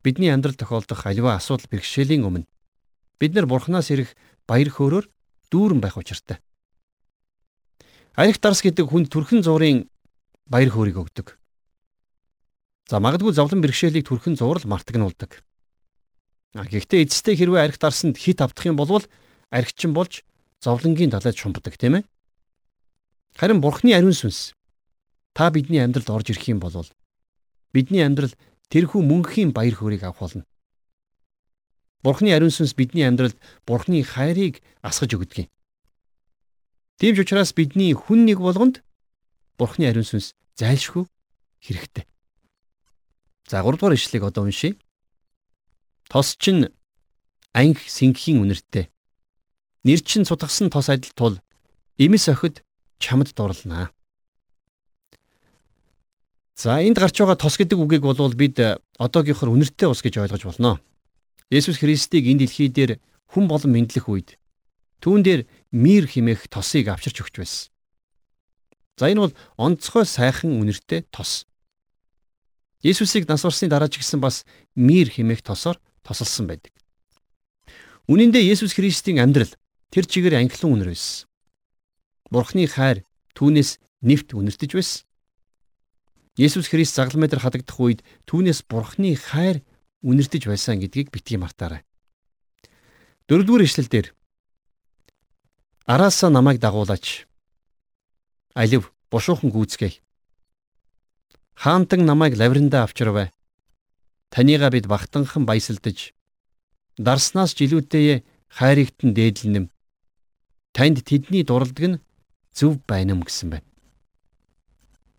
Бидний 0.00 0.32
амьдрал 0.32 0.56
тохиолдох 0.56 1.04
аливаа 1.04 1.36
асуудал 1.36 1.68
бэрхшээлийн 1.68 2.24
өмнө 2.24 2.48
бид 3.20 3.32
нар 3.36 3.44
бурхнаас 3.44 3.92
ирэх 3.92 4.16
баяр 4.48 4.72
хөөрөөр 4.72 5.06
дүүрэн 5.52 5.80
байх 5.84 6.00
учиртай. 6.00 6.40
Аярх 8.16 8.40
дарс 8.40 8.64
гэдэг 8.64 8.88
хүнд 8.88 9.12
төрхөн 9.12 9.44
зуурын 9.44 9.88
баяр 10.48 10.72
хөөргийг 10.72 10.96
өгдөг. 11.04 11.36
За 12.88 13.02
магадгүй 13.02 13.34
зовлон 13.34 13.60
бэрхшээлийг 13.60 14.06
төрхөн 14.06 14.38
зуурал 14.38 14.64
мартагнуулдаг. 14.64 15.42
Гэхдээ 16.54 17.04
эцэстээ 17.04 17.34
хэрвээ 17.36 17.60
аярх 17.66 17.78
дарсанд 17.82 18.16
хит 18.16 18.40
автах 18.40 18.64
юм 18.64 18.80
бол 18.80 19.02
архичин 19.50 19.92
болж 19.92 20.22
зовлонгийн 20.62 21.12
талаад 21.12 21.36
шумбдаг 21.36 21.76
тийм 21.76 22.00
ээ. 22.00 22.04
Харин 23.36 23.60
бурхны 23.60 23.92
ариун 23.92 24.16
сүнс 24.16 24.56
та 25.36 25.50
бидний 25.52 25.84
амьдралд 25.84 26.08
орж 26.08 26.32
ирэх 26.32 26.48
юм 26.48 26.62
бол 26.62 26.72
бидний 27.72 28.02
амьдрал 28.02 28.34
тэрхүү 28.70 29.02
мөнхийн 29.02 29.50
баяр 29.54 29.74
хөөргийг 29.74 30.04
авах 30.04 30.20
болно. 30.20 30.44
Бурхны 32.02 32.30
ариун 32.30 32.54
сүнс 32.54 32.74
бидний 32.78 33.06
амьдралд 33.06 33.38
Бурхны 33.66 34.02
хайрыг 34.06 34.62
асгаж 34.82 35.16
өгдөг 35.18 35.46
юм. 35.46 35.48
Тийм 36.98 37.12
ч 37.16 37.26
учраас 37.26 37.50
бидний 37.50 37.90
хүн 37.94 38.26
нэг 38.26 38.38
болгонд 38.38 38.82
Бурхны 39.58 39.90
ариун 39.90 40.06
сүнс 40.06 40.34
зайлшгүй 40.54 41.06
хэрэгтэй. 41.64 42.06
За 43.48 43.62
3 43.62 43.78
дугаар 43.78 43.94
ишлэгийг 43.98 44.22
одоо 44.22 44.44
уншийе. 44.44 44.76
Тос 46.08 46.36
чин 46.38 46.70
анги 47.52 47.82
сингийн 47.86 48.42
үнэртэй. 48.42 48.90
Нэр 49.82 50.00
чин 50.02 50.24
цутгасан 50.26 50.70
тос 50.70 50.88
адил 50.90 51.12
тул 51.14 51.34
эмэс 51.98 52.28
охид 52.28 52.62
чамд 52.98 53.34
дурлнаа. 53.34 53.90
За 56.56 56.80
энд 56.80 56.96
гарч 56.96 57.20
байгаа 57.20 57.36
тос 57.36 57.60
гэдэг 57.60 57.76
үгийг 57.76 58.00
бол 58.00 58.16
бид 58.32 58.56
одоогийнхор 58.96 59.52
үнэртэй 59.52 59.92
ус 59.92 60.00
гэж 60.00 60.24
ойлгож 60.24 60.42
болно. 60.48 60.80
Есүс 61.52 61.76
Христийг 61.76 62.24
энэ 62.24 62.48
дэлхий 62.48 62.72
дээр 62.72 62.96
хүн 63.28 63.44
болон 63.44 63.76
мэдлэх 63.76 64.08
үед 64.08 64.40
түүн 65.04 65.20
дээр 65.20 65.44
мир 65.68 66.08
химэх 66.08 66.48
тосыг 66.48 66.88
авчирч 66.88 67.20
өгч 67.20 67.34
байсан. 67.36 67.68
За 68.96 69.12
энэ 69.12 69.28
бол 69.28 69.36
онцгой 69.60 70.08
сайхан 70.08 70.56
үнэртэй 70.56 71.04
тос. 71.12 71.44
Есүсийг 72.80 73.28
нас 73.28 73.44
орсны 73.44 73.68
дараа 73.68 73.92
ч 73.92 74.00
гэсэн 74.00 74.24
бас 74.24 74.48
мир 74.72 75.12
химээх 75.12 75.44
тосоор 75.44 75.76
тосолсон 76.00 76.48
байдаг. 76.48 76.72
Үнэн 78.08 78.32
дээр 78.32 78.56
Есүс 78.56 78.72
Христийн 78.72 79.20
амьдрал 79.20 79.52
тэр 79.92 80.08
чигээр 80.08 80.40
анхлан 80.40 80.72
үнэр 80.72 80.96
байсан. 80.96 81.28
Бурхны 82.32 82.64
хайр 82.64 83.04
түүнээс 83.36 83.76
нэвт 84.00 84.32
үнэртэж 84.32 84.72
байсан. 84.72 85.04
Есүс 86.36 86.68
Христ 86.68 86.96
загламай 86.96 87.32
дээр 87.32 87.40
хадагдах 87.40 87.80
үед 87.80 88.00
түүнээс 88.28 88.68
Бурхны 88.68 89.16
хайр 89.16 89.64
үнэртэж 90.04 90.44
байсан 90.44 90.76
гэдгийг 90.84 91.08
битгий 91.08 91.40
мартаарай. 91.40 91.80
Дөрөвдүгээр 93.28 93.64
ишлэл 93.64 93.88
дээр 93.88 94.08
Араасаа 95.88 96.30
намайг 96.30 96.60
дагуулаач. 96.60 97.24
Алив 98.52 98.92
бушуухан 99.08 99.48
гүйцгээе. 99.54 100.02
Хаантан 101.54 102.04
намайг 102.04 102.36
лаврандаа 102.36 102.84
авчирвэ. 102.84 103.32
Танийга 104.28 104.68
бид 104.70 104.90
багтанхан 104.90 105.46
баясалдаж 105.46 106.12
дарснаас 106.98 107.54
жилүүдээ 107.54 108.26
хайрыгтэн 108.50 109.14
дээдлэнэм. 109.14 109.70
Танд 110.74 110.98
тэдний 111.06 111.44
дуралдаг 111.46 111.86
нь 111.86 112.00
зөв 112.52 112.82
байна 112.84 113.14
юм 113.14 113.22
гэсэн 113.22 113.56
байна. 113.56 113.68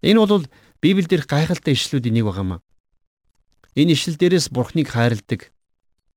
Энэ 0.03 0.19
бол 0.19 0.45
Библиэлд 0.81 1.25
гайхалтай 1.25 1.73
ишлүүдийн 1.73 2.21
нэг 2.21 2.25
байгаамаа. 2.29 2.59
Энэ 3.77 3.93
ишлэл 3.93 4.17
дээрээс 4.17 4.53
Бурхныг 4.53 4.89
хайрладаг, 4.93 5.51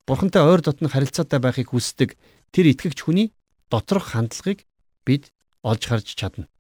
Бурхантай 0.07 0.43
ойр 0.43 0.61
дотн 0.61 0.90
харилцаатай 0.90 1.38
байхыг 1.38 1.71
хүсдэг 1.71 2.19
тэр 2.50 2.67
итгэгч 2.75 2.99
хүний 3.07 3.31
доторх 3.71 4.12
хандлагыг 4.12 4.67
бид 5.07 5.31
олж 5.62 5.83
харж 5.87 6.19
чадна. 6.19 6.50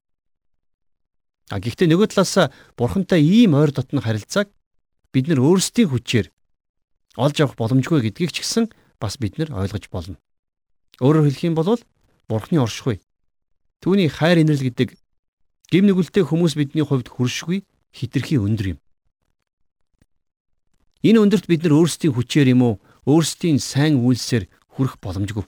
А 1.50 1.58
гэхдээ 1.58 1.90
нөгөө 1.90 2.14
талаас 2.14 2.54
бурхантай 2.78 3.20
ийм 3.26 3.58
ойр 3.58 3.74
дотн 3.74 3.98
харилцааг 3.98 4.54
бид 5.10 5.26
нар 5.26 5.42
өөрсдийн 5.42 5.90
хүчээр 5.90 6.30
олж 7.18 7.36
авах 7.42 7.58
боломжгүй 7.58 8.06
гэдгийг 8.06 8.30
ч 8.30 8.46
гэсэн 8.46 8.70
бас 9.02 9.18
бид 9.18 9.34
нар 9.34 9.50
ойлгож 9.50 9.90
болно. 9.90 10.16
Өөрөөр 11.02 11.26
хэлэх 11.26 11.50
юм 11.50 11.58
бол 11.58 11.82
бурхны 12.30 12.62
оршихуй. 12.62 13.02
Түүний 13.82 14.06
хайр 14.06 14.46
инрэл 14.46 14.62
гэдэг 14.62 14.94
гим 15.74 15.90
нүгэлтэй 15.90 16.22
хүмүүс 16.22 16.54
бидний 16.54 16.86
хувьд 16.86 17.10
хүршгүй 17.10 17.66
хитрхи 17.94 18.38
өндөр 18.38 18.76
юм. 18.76 18.78
Энэ 21.02 21.20
өндөрт 21.24 21.46
бид 21.48 21.64
нар 21.64 21.80
өөрсдийн 21.80 22.12
хүчээр 22.14 22.52
юм 22.52 22.62
уу 22.62 22.74
өөрсдийн 23.08 23.58
сайн 23.58 24.00
үйлсээр 24.04 24.46
хүрэх 24.76 25.00
боломжгүй. 25.00 25.44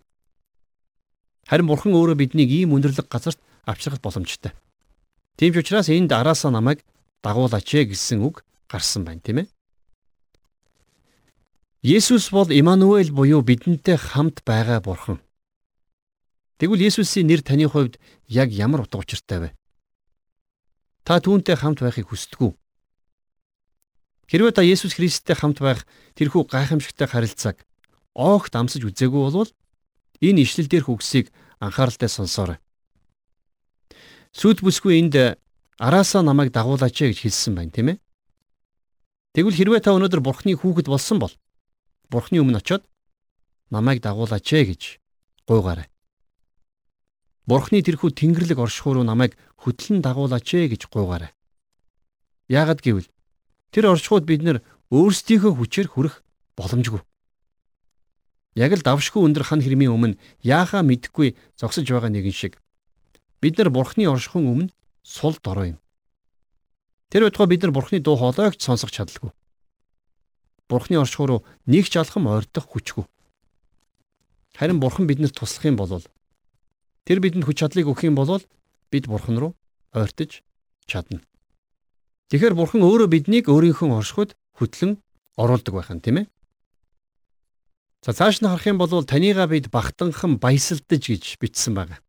Харин 1.46 1.68
Бурхан 1.68 1.92
өөрөө 1.92 2.16
биднийг 2.16 2.50
ийм 2.50 2.72
өндөрлөг 2.72 3.08
газарт 3.12 3.40
авчрах 3.68 4.00
боломжтой. 4.00 4.52
Тийм 5.36 5.52
ч 5.52 5.60
учраас 5.60 5.92
энд 5.92 6.12
араасаа 6.12 6.50
намайг 6.50 6.80
дагуулаач 7.20 7.68
ээ 7.74 7.92
гэсэн 7.92 8.24
үг 8.24 8.44
гарсан 8.70 9.04
байна, 9.04 9.20
тийм 9.20 9.44
ээ. 9.44 9.48
Есүс 11.82 12.30
бол 12.30 12.48
Имануэль 12.48 13.10
буюу 13.10 13.42
бидэнтэй 13.42 13.98
хамт 13.98 14.40
байгаа 14.46 14.80
Бурхан. 14.80 15.18
Тэгвэл 16.62 16.86
Есүсийн 16.88 17.26
нэр 17.26 17.42
таны 17.42 17.66
хувьд 17.66 17.98
яг 18.30 18.54
ямар 18.54 18.86
утга 18.86 19.02
учиртай 19.02 19.38
вэ? 19.42 19.48
Та 21.02 21.18
түүнтэй 21.18 21.58
хамт 21.58 21.82
байхыг 21.82 22.08
хүсдэг 22.10 22.40
үү? 22.40 22.52
Хэрвээ 24.30 24.54
та 24.54 24.62
Есүс 24.62 24.96
Христтэй 24.96 25.36
хамт 25.36 25.58
байх 25.58 25.82
тэрхүү 26.14 26.46
гайхамшигтай 26.46 27.10
харилцааг 27.10 27.66
огт 28.14 28.52
амсаж 28.54 28.86
үзээгүй 28.86 29.20
бол 29.30 29.50
Энэ 30.22 30.46
ишлэл 30.46 30.70
дээрх 30.70 30.86
үгсийг 30.86 31.34
анхааралтай 31.58 32.06
сонсоорой. 32.06 32.62
Сүд 34.30 34.62
бүсгүй 34.62 35.02
энд 35.02 35.18
араасаа 35.82 36.22
намайг 36.22 36.54
дагуулаач 36.54 36.94
гэж 36.94 37.26
хэлсэн 37.26 37.58
байна, 37.58 37.74
тийм 37.74 37.88
ээ? 37.90 37.98
Тэгвэл 39.34 39.58
хэрвээ 39.58 39.82
та 39.82 39.98
өнөөдөр 39.98 40.22
Бурхны 40.22 40.54
хүүхэд 40.54 40.86
болсон 40.86 41.18
бол 41.18 41.34
Бурхны 42.06 42.38
өмнө 42.38 42.62
очиод 42.62 42.86
намайг 43.74 43.98
дагуулаач 43.98 44.46
гэж 44.46 45.02
гуйгаарай. 45.50 45.90
Бурхны 47.46 47.82
тэрхүү 47.82 48.14
тэнгэрлэг 48.14 48.58
оршихууруу 48.58 49.02
намайг 49.02 49.34
хөтлөн 49.58 49.98
дагуулаач 49.98 50.46
гэж 50.46 50.86
гуйгаарай. 50.86 51.34
Яагад 52.46 52.78
гэвэл 52.86 53.10
тэр 53.74 53.90
оршихуйд 53.90 54.24
бид 54.30 54.46
нэр 54.46 54.58
өөрсдийнхөө 54.94 55.52
хүчээр 55.58 55.88
хүрэх 55.90 56.22
боломжгүй. 56.54 57.02
Яг 58.54 58.76
л 58.78 58.86
давшгүй 58.86 59.26
өндөр 59.26 59.42
хан 59.42 59.64
хэрмийн 59.64 59.90
өмнө 59.90 60.20
яахаа 60.44 60.86
мэдэхгүй 60.86 61.34
зогсож 61.58 61.88
байгаа 61.88 62.12
нэгэн 62.12 62.36
шиг. 62.36 62.62
Бид 63.40 63.58
нар 63.58 63.74
бурхны 63.74 64.06
оршихуун 64.06 64.46
өмнө 64.46 64.74
сул 65.02 65.34
дорой 65.42 65.74
юм. 65.74 65.78
Тэр 67.10 67.26
байтугай 67.26 67.48
бид 67.48 67.62
нар 67.66 67.72
бурхны 67.72 67.98
дуу 67.98 68.20
хоолойг 68.20 68.60
сонсох 68.60 68.92
чадалгүй. 68.94 69.32
Бурхны 70.68 71.00
оршихуй 71.00 71.26
руу 71.26 71.40
нэг 71.66 71.88
ч 71.90 71.96
алхам 71.96 72.28
ойртох 72.28 72.70
хүчгүй. 72.70 73.08
Харин 74.54 74.78
бурхан 74.78 75.08
биднэрт 75.08 75.40
туслах 75.40 75.66
юм 75.66 75.80
бол 75.80 76.04
тэр 77.06 77.18
бидэнд 77.18 77.46
хүч 77.46 77.62
чадлыг 77.62 77.86
өгөх 77.90 78.06
юм 78.06 78.16
бол 78.16 78.42
бид 78.90 79.04
бурхан 79.10 79.38
руу 79.38 79.52
ойртож 79.92 80.42
чадна. 80.86 81.20
Тэгэхээр 82.30 82.54
бурхан 82.56 82.82
өөрөө 82.86 83.08
биднийг 83.10 83.46
өөрийнхөө 83.50 83.92
оршихуйд 83.98 84.32
хөтлөн 84.56 85.02
оруулдаг 85.36 85.74
байх 85.74 85.90
нь 85.92 86.00
тийм 86.00 86.16
ээ. 86.22 86.26
За 88.02 88.12
цааш 88.12 88.40
нь 88.40 88.48
харах 88.48 88.66
юм 88.66 88.78
бол 88.78 89.04
танийгаа 89.04 89.46
бид 89.46 89.70
багтанхан 89.70 90.38
баясалдаж 90.40 91.02
гэж 91.02 91.38
бичсэн 91.38 91.74
байна. 91.74 92.00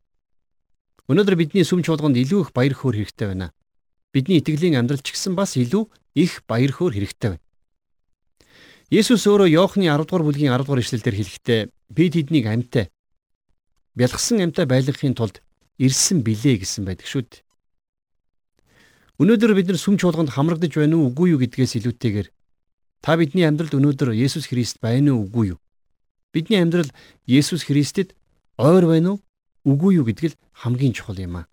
Өнөөдөр 1.11 1.35
бидний 1.35 1.67
сүм 1.67 1.83
чуулганд 1.83 2.17
илүү 2.17 2.47
их 2.47 2.51
баяр 2.55 2.73
хөөр 2.73 3.03
хэрэгтэй 3.03 3.27
байна. 3.35 3.51
Бидний 4.15 4.39
итгэлийн 4.39 4.79
амьдрал 4.79 5.03
ч 5.03 5.11
гэсэн 5.11 5.35
бас 5.35 5.59
илүү 5.59 5.91
их 6.15 6.41
баяр 6.47 6.71
хөөр 6.71 6.95
хэрэгтэй 6.95 7.29
байна. 7.35 7.43
Есүс 8.93 9.27
өөрөө 9.27 9.49
Иохны 9.51 9.89
10 9.89 10.05
дугаар 10.07 10.23
бүлгийн 10.23 10.53
10 10.53 10.63
дугаар 10.63 10.81
ишлэлдэр 10.85 11.15
хэлэхдээ 11.17 11.61
би 11.91 12.03
тэднийг 12.13 12.45
амьтаа 12.47 12.85
бялгсан 13.95 14.41
амьтаа 14.41 14.65
байлгахын 14.65 15.13
тулд 15.13 15.41
ирсэн 15.77 16.25
билээ 16.25 16.61
гэсэн 16.61 16.85
байдаг 16.85 17.07
шүү 17.07 17.23
дээ. 17.29 17.41
Өнөөдөр 19.21 19.53
бид 19.53 19.67
нар 19.69 19.77
сүм 19.77 20.01
чуулганд 20.01 20.33
хамрагдаж 20.33 20.73
байна 20.73 20.97
уу 20.97 21.13
үгүй 21.13 21.37
юу 21.37 21.39
гэдгээс 21.45 21.77
илүүтэйгээр 21.77 22.27
та 23.05 23.13
бидний 23.13 23.45
амьдралд 23.45 23.77
өнөөдөр 23.77 24.17
Есүс 24.17 24.49
Христ 24.49 24.81
байна 24.81 25.13
уу 25.13 25.29
үгүй 25.29 25.53
юу? 25.53 25.59
Бидний 26.33 26.57
амьдрал 26.57 26.89
Есүс 27.29 27.69
Христэд 27.69 28.17
ойр 28.57 28.89
байна 28.89 29.13
уу? 29.13 29.19
Үгүй 29.69 30.01
юу 30.01 30.05
гэдг 30.09 30.33
л 30.33 30.39
хамгийн 30.65 30.97
чухал 30.97 31.21
юм 31.21 31.37
аа. 31.37 31.45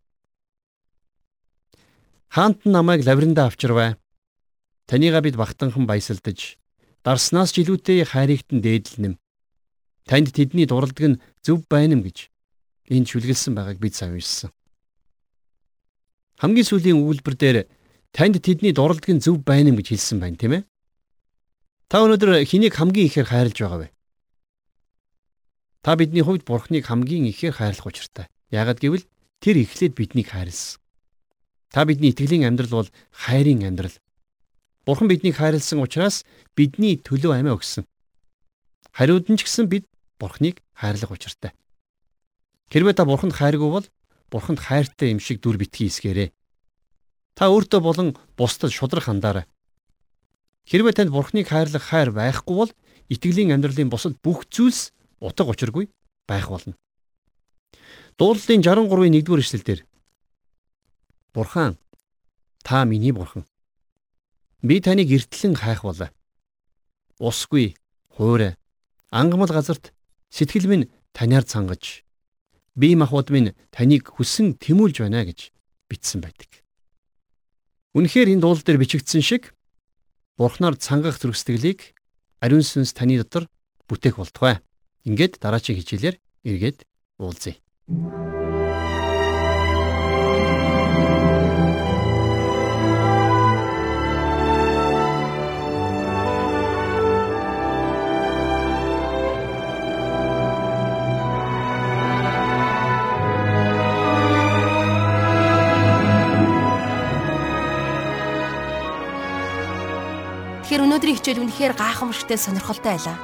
Хаант 2.32 2.64
намайг 2.64 3.04
лаврандаа 3.04 3.52
авчирвай. 3.52 4.00
Танийга 4.88 5.20
бид 5.20 5.36
багтанхан 5.36 5.84
баясалдаж, 5.86 6.56
дарснаас 7.04 7.52
жилүүтэй 7.52 8.08
хайрыгтэн 8.08 8.64
дээдлэнэм. 8.64 9.14
Танд 10.08 10.32
тэдний 10.32 10.66
дуралдаг 10.66 11.06
нь 11.06 11.20
зөв 11.44 11.62
байна 11.68 11.94
юм 11.94 12.02
гэж 12.02 12.29
энд 12.90 13.06
шүлгэлсэн 13.06 13.54
байгааг 13.54 13.78
бид 13.78 13.94
сайн 13.94 14.18
уншсан. 14.18 14.50
Хамгийн 16.42 16.66
сүүлийн 16.66 16.98
өгүүлбэр 16.98 17.36
дээр 17.38 17.58
танд 18.10 18.42
тэдний 18.42 18.74
нь 18.74 19.22
зөв 19.22 19.38
байна 19.46 19.70
гэж 19.70 19.86
хэлсэн 19.94 20.18
байна, 20.18 20.36
тийм 20.36 20.52
ээ? 20.58 20.62
Та 21.86 22.02
өнөөдөр 22.02 22.42
хэнийг 22.42 22.74
хамгийн 22.74 23.06
ихээр 23.06 23.30
хайрлаж 23.30 23.58
байгаа 23.58 23.80
вэ? 23.86 23.88
Та 25.82 25.96
бидний 25.96 26.22
хувьд 26.22 26.44
Бурхныг 26.44 26.84
хамгийн 26.86 27.30
ихээр 27.30 27.54
хайрлах 27.56 27.86
учиртай. 27.86 28.26
Яагад 28.50 28.78
гэвэл 28.82 29.06
тэр 29.40 29.56
эхлээд 29.62 29.94
биднийг 29.96 30.28
хайрлсан. 30.30 30.80
Та 31.70 31.84
бидний 31.84 32.10
итгэлийн 32.10 32.44
амьдрал 32.44 32.84
бол 32.84 32.90
хайрын 33.14 33.64
амьдрал. 33.64 33.96
Бурхан 34.84 35.08
биднийг 35.08 35.36
хайрлсан 35.38 35.80
учраас 35.80 36.26
бидний 36.56 36.98
төлөө 37.00 37.40
амиа 37.40 37.56
өгсөн. 37.56 37.86
Хариуд 38.92 39.30
нь 39.30 39.38
ч 39.38 39.46
гэсэн 39.46 39.70
бид 39.70 39.86
Бурхныг 40.18 40.60
хайрлах 40.74 41.14
учиртай. 41.14 41.52
Хэрвээ 42.70 42.94
та 42.94 43.04
Бурханд 43.04 43.34
хайргүй 43.34 43.70
бол 43.70 43.86
Бурханд 44.30 44.62
хайртай 44.62 45.10
юм 45.10 45.18
шиг 45.18 45.42
дүр 45.42 45.58
битгий 45.58 45.90
эсгээрээ. 45.90 46.30
Та 47.34 47.50
өөртөө 47.50 47.80
болон 47.82 48.08
бусдад 48.38 48.70
шудрах 48.70 49.10
хандаарай. 49.10 49.50
Хэрвээ 50.70 50.94
танд 50.94 51.10
Бурхныг 51.10 51.50
хайрлах 51.50 51.82
хайр 51.82 52.14
байхгүй 52.14 52.54
бол 52.54 52.70
итгэлийн 53.10 53.50
амьдралын 53.50 53.90
бусад 53.90 54.14
бүх 54.22 54.46
зүйлс 54.46 54.94
утга 55.18 55.50
учиргүй 55.50 55.90
байх 56.30 56.46
болно. 56.46 56.78
Дуулалтын 58.14 58.62
63-ийн 58.62 59.18
1-р 59.18 59.42
эшлэлдэр 59.42 59.80
Бурхан 61.34 61.74
та 62.62 62.84
миний 62.84 63.10
бурхан. 63.10 63.46
Би 64.62 64.80
таныг 64.80 65.10
эртлэн 65.10 65.54
хайх 65.56 65.82
болоо. 65.82 66.10
Усгүй, 67.18 67.74
хуурай, 68.14 68.56
ангамл 69.10 69.50
газарт 69.50 69.94
сэтгэл 70.30 70.68
минь 70.68 70.90
таниар 71.12 71.42
цангаж 71.42 72.04
би 72.80 72.96
махбод 72.96 73.28
минь 73.28 73.52
таныг 73.68 74.08
хүсэн 74.08 74.56
тэмүүлж 74.56 75.04
байна 75.04 75.28
гэж 75.28 75.52
бичсэн 75.92 76.24
байдаг. 76.24 76.64
Үнэхээр 77.92 78.32
энэ 78.32 78.40
дуул 78.40 78.56
дээр 78.64 78.80
бичигдсэн 78.80 79.20
шиг 79.20 79.52
Бурхнаар 80.40 80.80
цангах 80.80 81.20
зөргсдгэлийг 81.20 81.92
ариун 82.40 82.64
сүнс 82.64 82.96
таны 82.96 83.20
дотор 83.20 83.44
бүтээх 83.84 84.16
болтугай. 84.16 84.64
Ингээд 85.04 85.36
дараагийн 85.36 85.76
хичээлээр 85.76 86.16
эргээд 86.48 86.88
уулзъя. 87.20 87.60
Өнөөдрийн 111.00 111.16
хичээл 111.16 111.44
үнэхээр 111.48 111.74
гайхамшигтай 111.80 112.36
сонирхолтой 112.36 112.92
байлаа. 112.92 113.16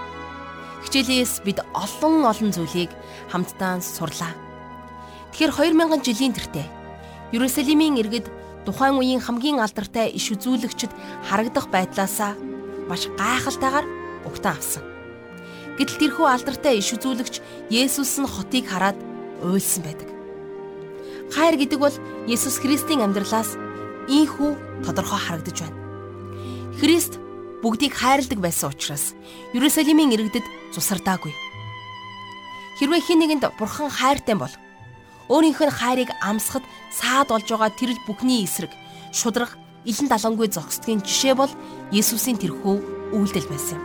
Хичээлээс 0.89 1.45
бид 1.45 1.61
олон 1.77 2.25
олон 2.25 2.49
зүйлийг 2.49 2.89
хамтдаа 3.29 3.85
сурлаа. 3.85 4.33
Тэгэхээр 5.37 5.77
2000 5.77 6.01
жилийн 6.01 6.33
тэртээ 6.33 6.65
Ерүсалимийн 7.37 8.01
иргэд 8.01 8.33
тухайн 8.65 8.97
үеийн 8.97 9.21
хамгийн 9.21 9.61
алдартай 9.61 10.09
иш 10.09 10.33
үзүүлэгчд 10.33 10.89
харагдах 11.29 11.69
байдлаасаа 11.69 12.33
маш 12.89 13.13
гайхалтайгаар 13.13 13.85
угтан 14.25 14.57
авсан. 14.57 14.81
Гэтэл 15.77 16.01
тэрхүү 16.01 16.33
алдартай 16.33 16.81
иш 16.81 16.97
үзүүлэгч 16.97 17.45
Есүс 17.69 18.17
нь 18.17 18.25
хотыг 18.25 18.73
хараад 18.73 18.97
уйлсан 19.45 19.85
байдаг. 19.85 20.09
Хайр 21.29 21.61
гэдэг 21.61 21.77
бол 21.77 21.97
Есүс 22.25 22.57
Христийн 22.57 23.05
амьдралаас 23.05 23.61
ийхүү 24.09 24.81
тодорхой 24.81 25.21
харагдаж 25.21 25.61
байна. 25.61 25.77
Христ 26.81 27.21
бүгдийг 27.67 27.99
хайрладаг 27.99 28.39
байсан 28.39 28.71
учраас 28.71 29.19
Ерүсалимийн 29.51 30.15
иргэдэд 30.15 30.47
цусардаагүй. 30.71 31.35
Хэрвээ 32.79 33.03
хэн 33.03 33.19
нэгэнд 33.27 33.45
бурхан 33.59 33.91
хайртай 33.91 34.39
бол 34.39 34.55
өөрийнх 35.27 35.67
нь 35.67 35.75
хайрыг 35.75 36.15
амсахад 36.23 36.63
саад 36.95 37.27
болж 37.27 37.51
байгаа 37.51 37.75
тэр 37.75 37.99
бүхний 38.07 38.47
эсрэг 38.47 38.71
шудраг 39.11 39.59
илэн 39.83 40.07
далангүй 40.07 40.47
зогсдгийн 40.47 41.03
жишээ 41.03 41.35
бол 41.35 41.51
Есүсийн 41.91 42.39
тэрхүү 42.39 43.11
үйлдэл 43.19 43.51
байсан 43.51 43.83
юм. 43.83 43.85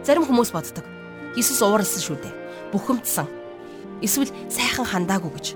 Зарим 0.00 0.24
хүмүүс 0.24 0.56
боддог. 0.56 0.88
Есүс 1.36 1.60
ууралсан 1.60 2.00
шүү 2.00 2.24
дээ. 2.24 2.72
Бухимдсан. 2.72 3.28
Эсвэл 4.00 4.32
сайхан 4.48 4.88
хандаагүй 4.88 5.28
гэж. 5.36 5.46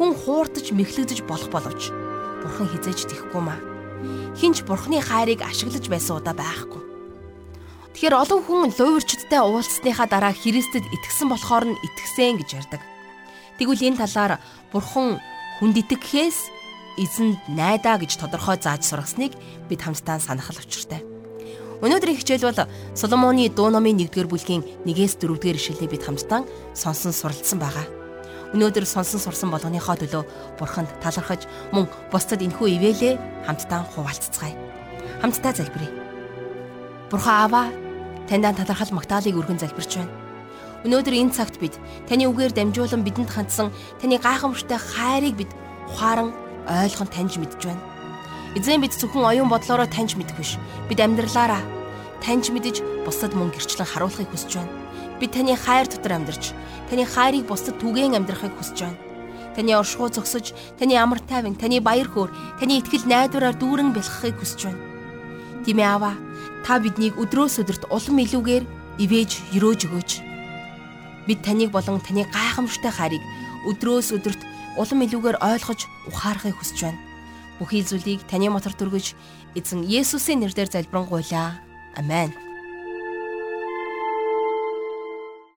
Хүн 0.00 0.16
хууртаж 0.16 0.72
мэхлэгдэж 0.72 1.20
болох 1.28 1.52
боловч 1.52 1.92
бурхан 2.40 2.64
хизээж 2.72 3.12
тэхгүй 3.12 3.44
маа. 3.44 3.77
Хинч 4.38 4.62
бурханы 4.62 5.02
хайрыг 5.02 5.42
ашиглаж 5.42 5.84
байсан 5.90 6.18
удаа 6.22 6.34
байхгүй. 6.36 6.82
Тэгэхээр 7.98 8.14
олон 8.14 8.40
хүн 8.46 8.70
луйварчдтай 8.78 9.42
уулзсныхаа 9.42 10.06
дараа 10.06 10.30
Христэд 10.30 10.86
итгэсэн 10.86 11.28
болохоор 11.28 11.74
нь 11.74 11.80
итгэсэн 11.82 12.38
гэж 12.38 12.48
ярьдаг. 12.54 12.82
Тэгвэл 13.58 13.90
энэ 13.90 14.00
талаар 14.06 14.38
бурхан 14.70 15.18
хүнд 15.58 15.76
итгэхээс 15.82 16.38
эзэнд 17.02 17.42
найдаа 17.50 17.98
гэж 17.98 18.22
тодорхой 18.22 18.54
зааж 18.62 18.86
сургасныг 18.86 19.34
бид 19.66 19.82
хамтдаа 19.82 20.22
санах 20.22 20.54
л 20.54 20.62
учиртай. 20.62 21.02
Өнөөдрийн 21.82 22.18
хичээл 22.22 22.46
бол 22.46 22.70
Соломоны 22.94 23.50
дуу 23.50 23.70
номын 23.70 23.98
1-р 23.98 24.30
бүлгийн 24.30 24.62
1-ээс 24.86 25.18
4-р 25.18 25.58
ишлэлийг 25.58 25.90
бид 25.90 26.06
хамтдаа 26.06 26.46
сонсон 26.74 27.10
суралцсан 27.10 27.58
байгаа. 27.58 27.97
Өнөөдөр 28.48 28.84
сонсон 28.88 29.20
сурсан 29.20 29.52
болгоныхоо 29.52 29.96
төлөө 30.00 30.24
бурханд 30.56 30.88
талархаж 31.04 31.44
мөн 31.68 31.84
бусдад 32.08 32.40
энхүү 32.40 32.80
ивэлээ 32.80 33.44
хамтдаа 33.44 33.84
хуваалццгаая. 33.92 34.56
Хамтдаа 35.20 35.52
залбирая. 35.52 35.92
Бурхан 37.12 37.36
Аава 37.44 37.62
таньдаа 38.24 38.56
талархал 38.56 38.96
магтаалыг 38.96 39.36
өргөн 39.36 39.60
залбирч 39.60 40.00
байна. 40.00 40.12
Өнөөдөр 40.88 41.14
энэ 41.20 41.36
цагт 41.36 41.60
бид 41.60 41.76
таны 42.08 42.24
үгээр 42.24 42.56
дамжуулан 42.56 43.04
бидэнд 43.04 43.28
хандсан 43.28 43.68
таны 44.00 44.16
гайхамшигтай 44.16 44.80
хайрыг 44.80 45.36
бид 45.36 45.52
ухаан 45.92 46.32
ойлгон 46.64 47.08
таньж 47.12 47.36
мэдж 47.36 47.60
байна. 47.68 47.84
Эзэн 48.56 48.80
бид 48.80 48.96
зөвхөн 48.96 49.28
оюун 49.28 49.52
бодлороо 49.52 49.84
таньж 49.84 50.16
мэдэх 50.16 50.40
биш. 50.40 50.56
Бид 50.88 51.04
амьдралаараа 51.04 51.60
таньж 52.24 52.48
мэдэж 52.48 53.04
бусдад 53.04 53.36
мөн 53.36 53.52
гэрчлэн 53.52 53.84
харуулахыг 53.84 54.32
хүсэж 54.32 54.56
байна. 54.56 54.72
Бид 55.20 55.34
таны 55.34 55.56
хайр 55.56 55.86
дотор 55.90 56.12
амьдарч, 56.18 56.54
таны 56.90 57.04
хайрыг 57.04 57.46
бусдад 57.46 57.78
түгээн 57.82 58.16
амьдрахыг 58.16 58.54
хүсэж 58.56 58.78
байна. 58.86 58.98
Таны 59.58 59.74
оршихуй 59.74 60.10
зогсож, 60.14 60.54
таны 60.78 60.94
амар 60.94 61.18
тайван, 61.18 61.58
таны 61.58 61.82
баяр 61.82 62.06
хөөр, 62.06 62.30
таны 62.62 62.78
итгэл 62.78 63.06
найдвараар 63.10 63.58
дүүрэн 63.58 63.90
бэлхахыг 63.90 64.38
хүсэж 64.38 64.70
байна. 64.70 64.82
Тимээ 65.66 65.90
аваа, 65.90 66.14
та 66.62 66.78
биднийг 66.78 67.18
өдрөөс 67.18 67.58
өдөрт 67.66 67.90
улам 67.90 68.22
илүүгээр 68.22 68.64
ивэж, 69.02 69.30
өрөөж 69.58 69.80
өгөөч 69.90 70.28
Бид 71.28 71.44
таныг 71.44 71.68
болон 71.76 72.00
таны 72.00 72.24
гайхамшигтай 72.32 72.88
хайрыг 72.88 73.20
өдрөөс 73.68 74.16
өдөрт 74.16 74.40
улам 74.80 75.04
илүүгээр 75.04 75.36
ойлгож 75.44 75.84
ухаарахыг 76.08 76.56
хүсэж 76.56 76.88
байна. 76.88 77.04
Бүхий 77.60 77.84
зүйлийг 77.84 78.24
таны 78.24 78.48
мотор 78.48 78.72
төргөж 78.72 79.12
эзэн 79.52 79.84
Есүсийн 79.84 80.40
нэрээр 80.40 80.72
залбирanгуйлаа. 80.72 81.60
Амен. 82.00 82.32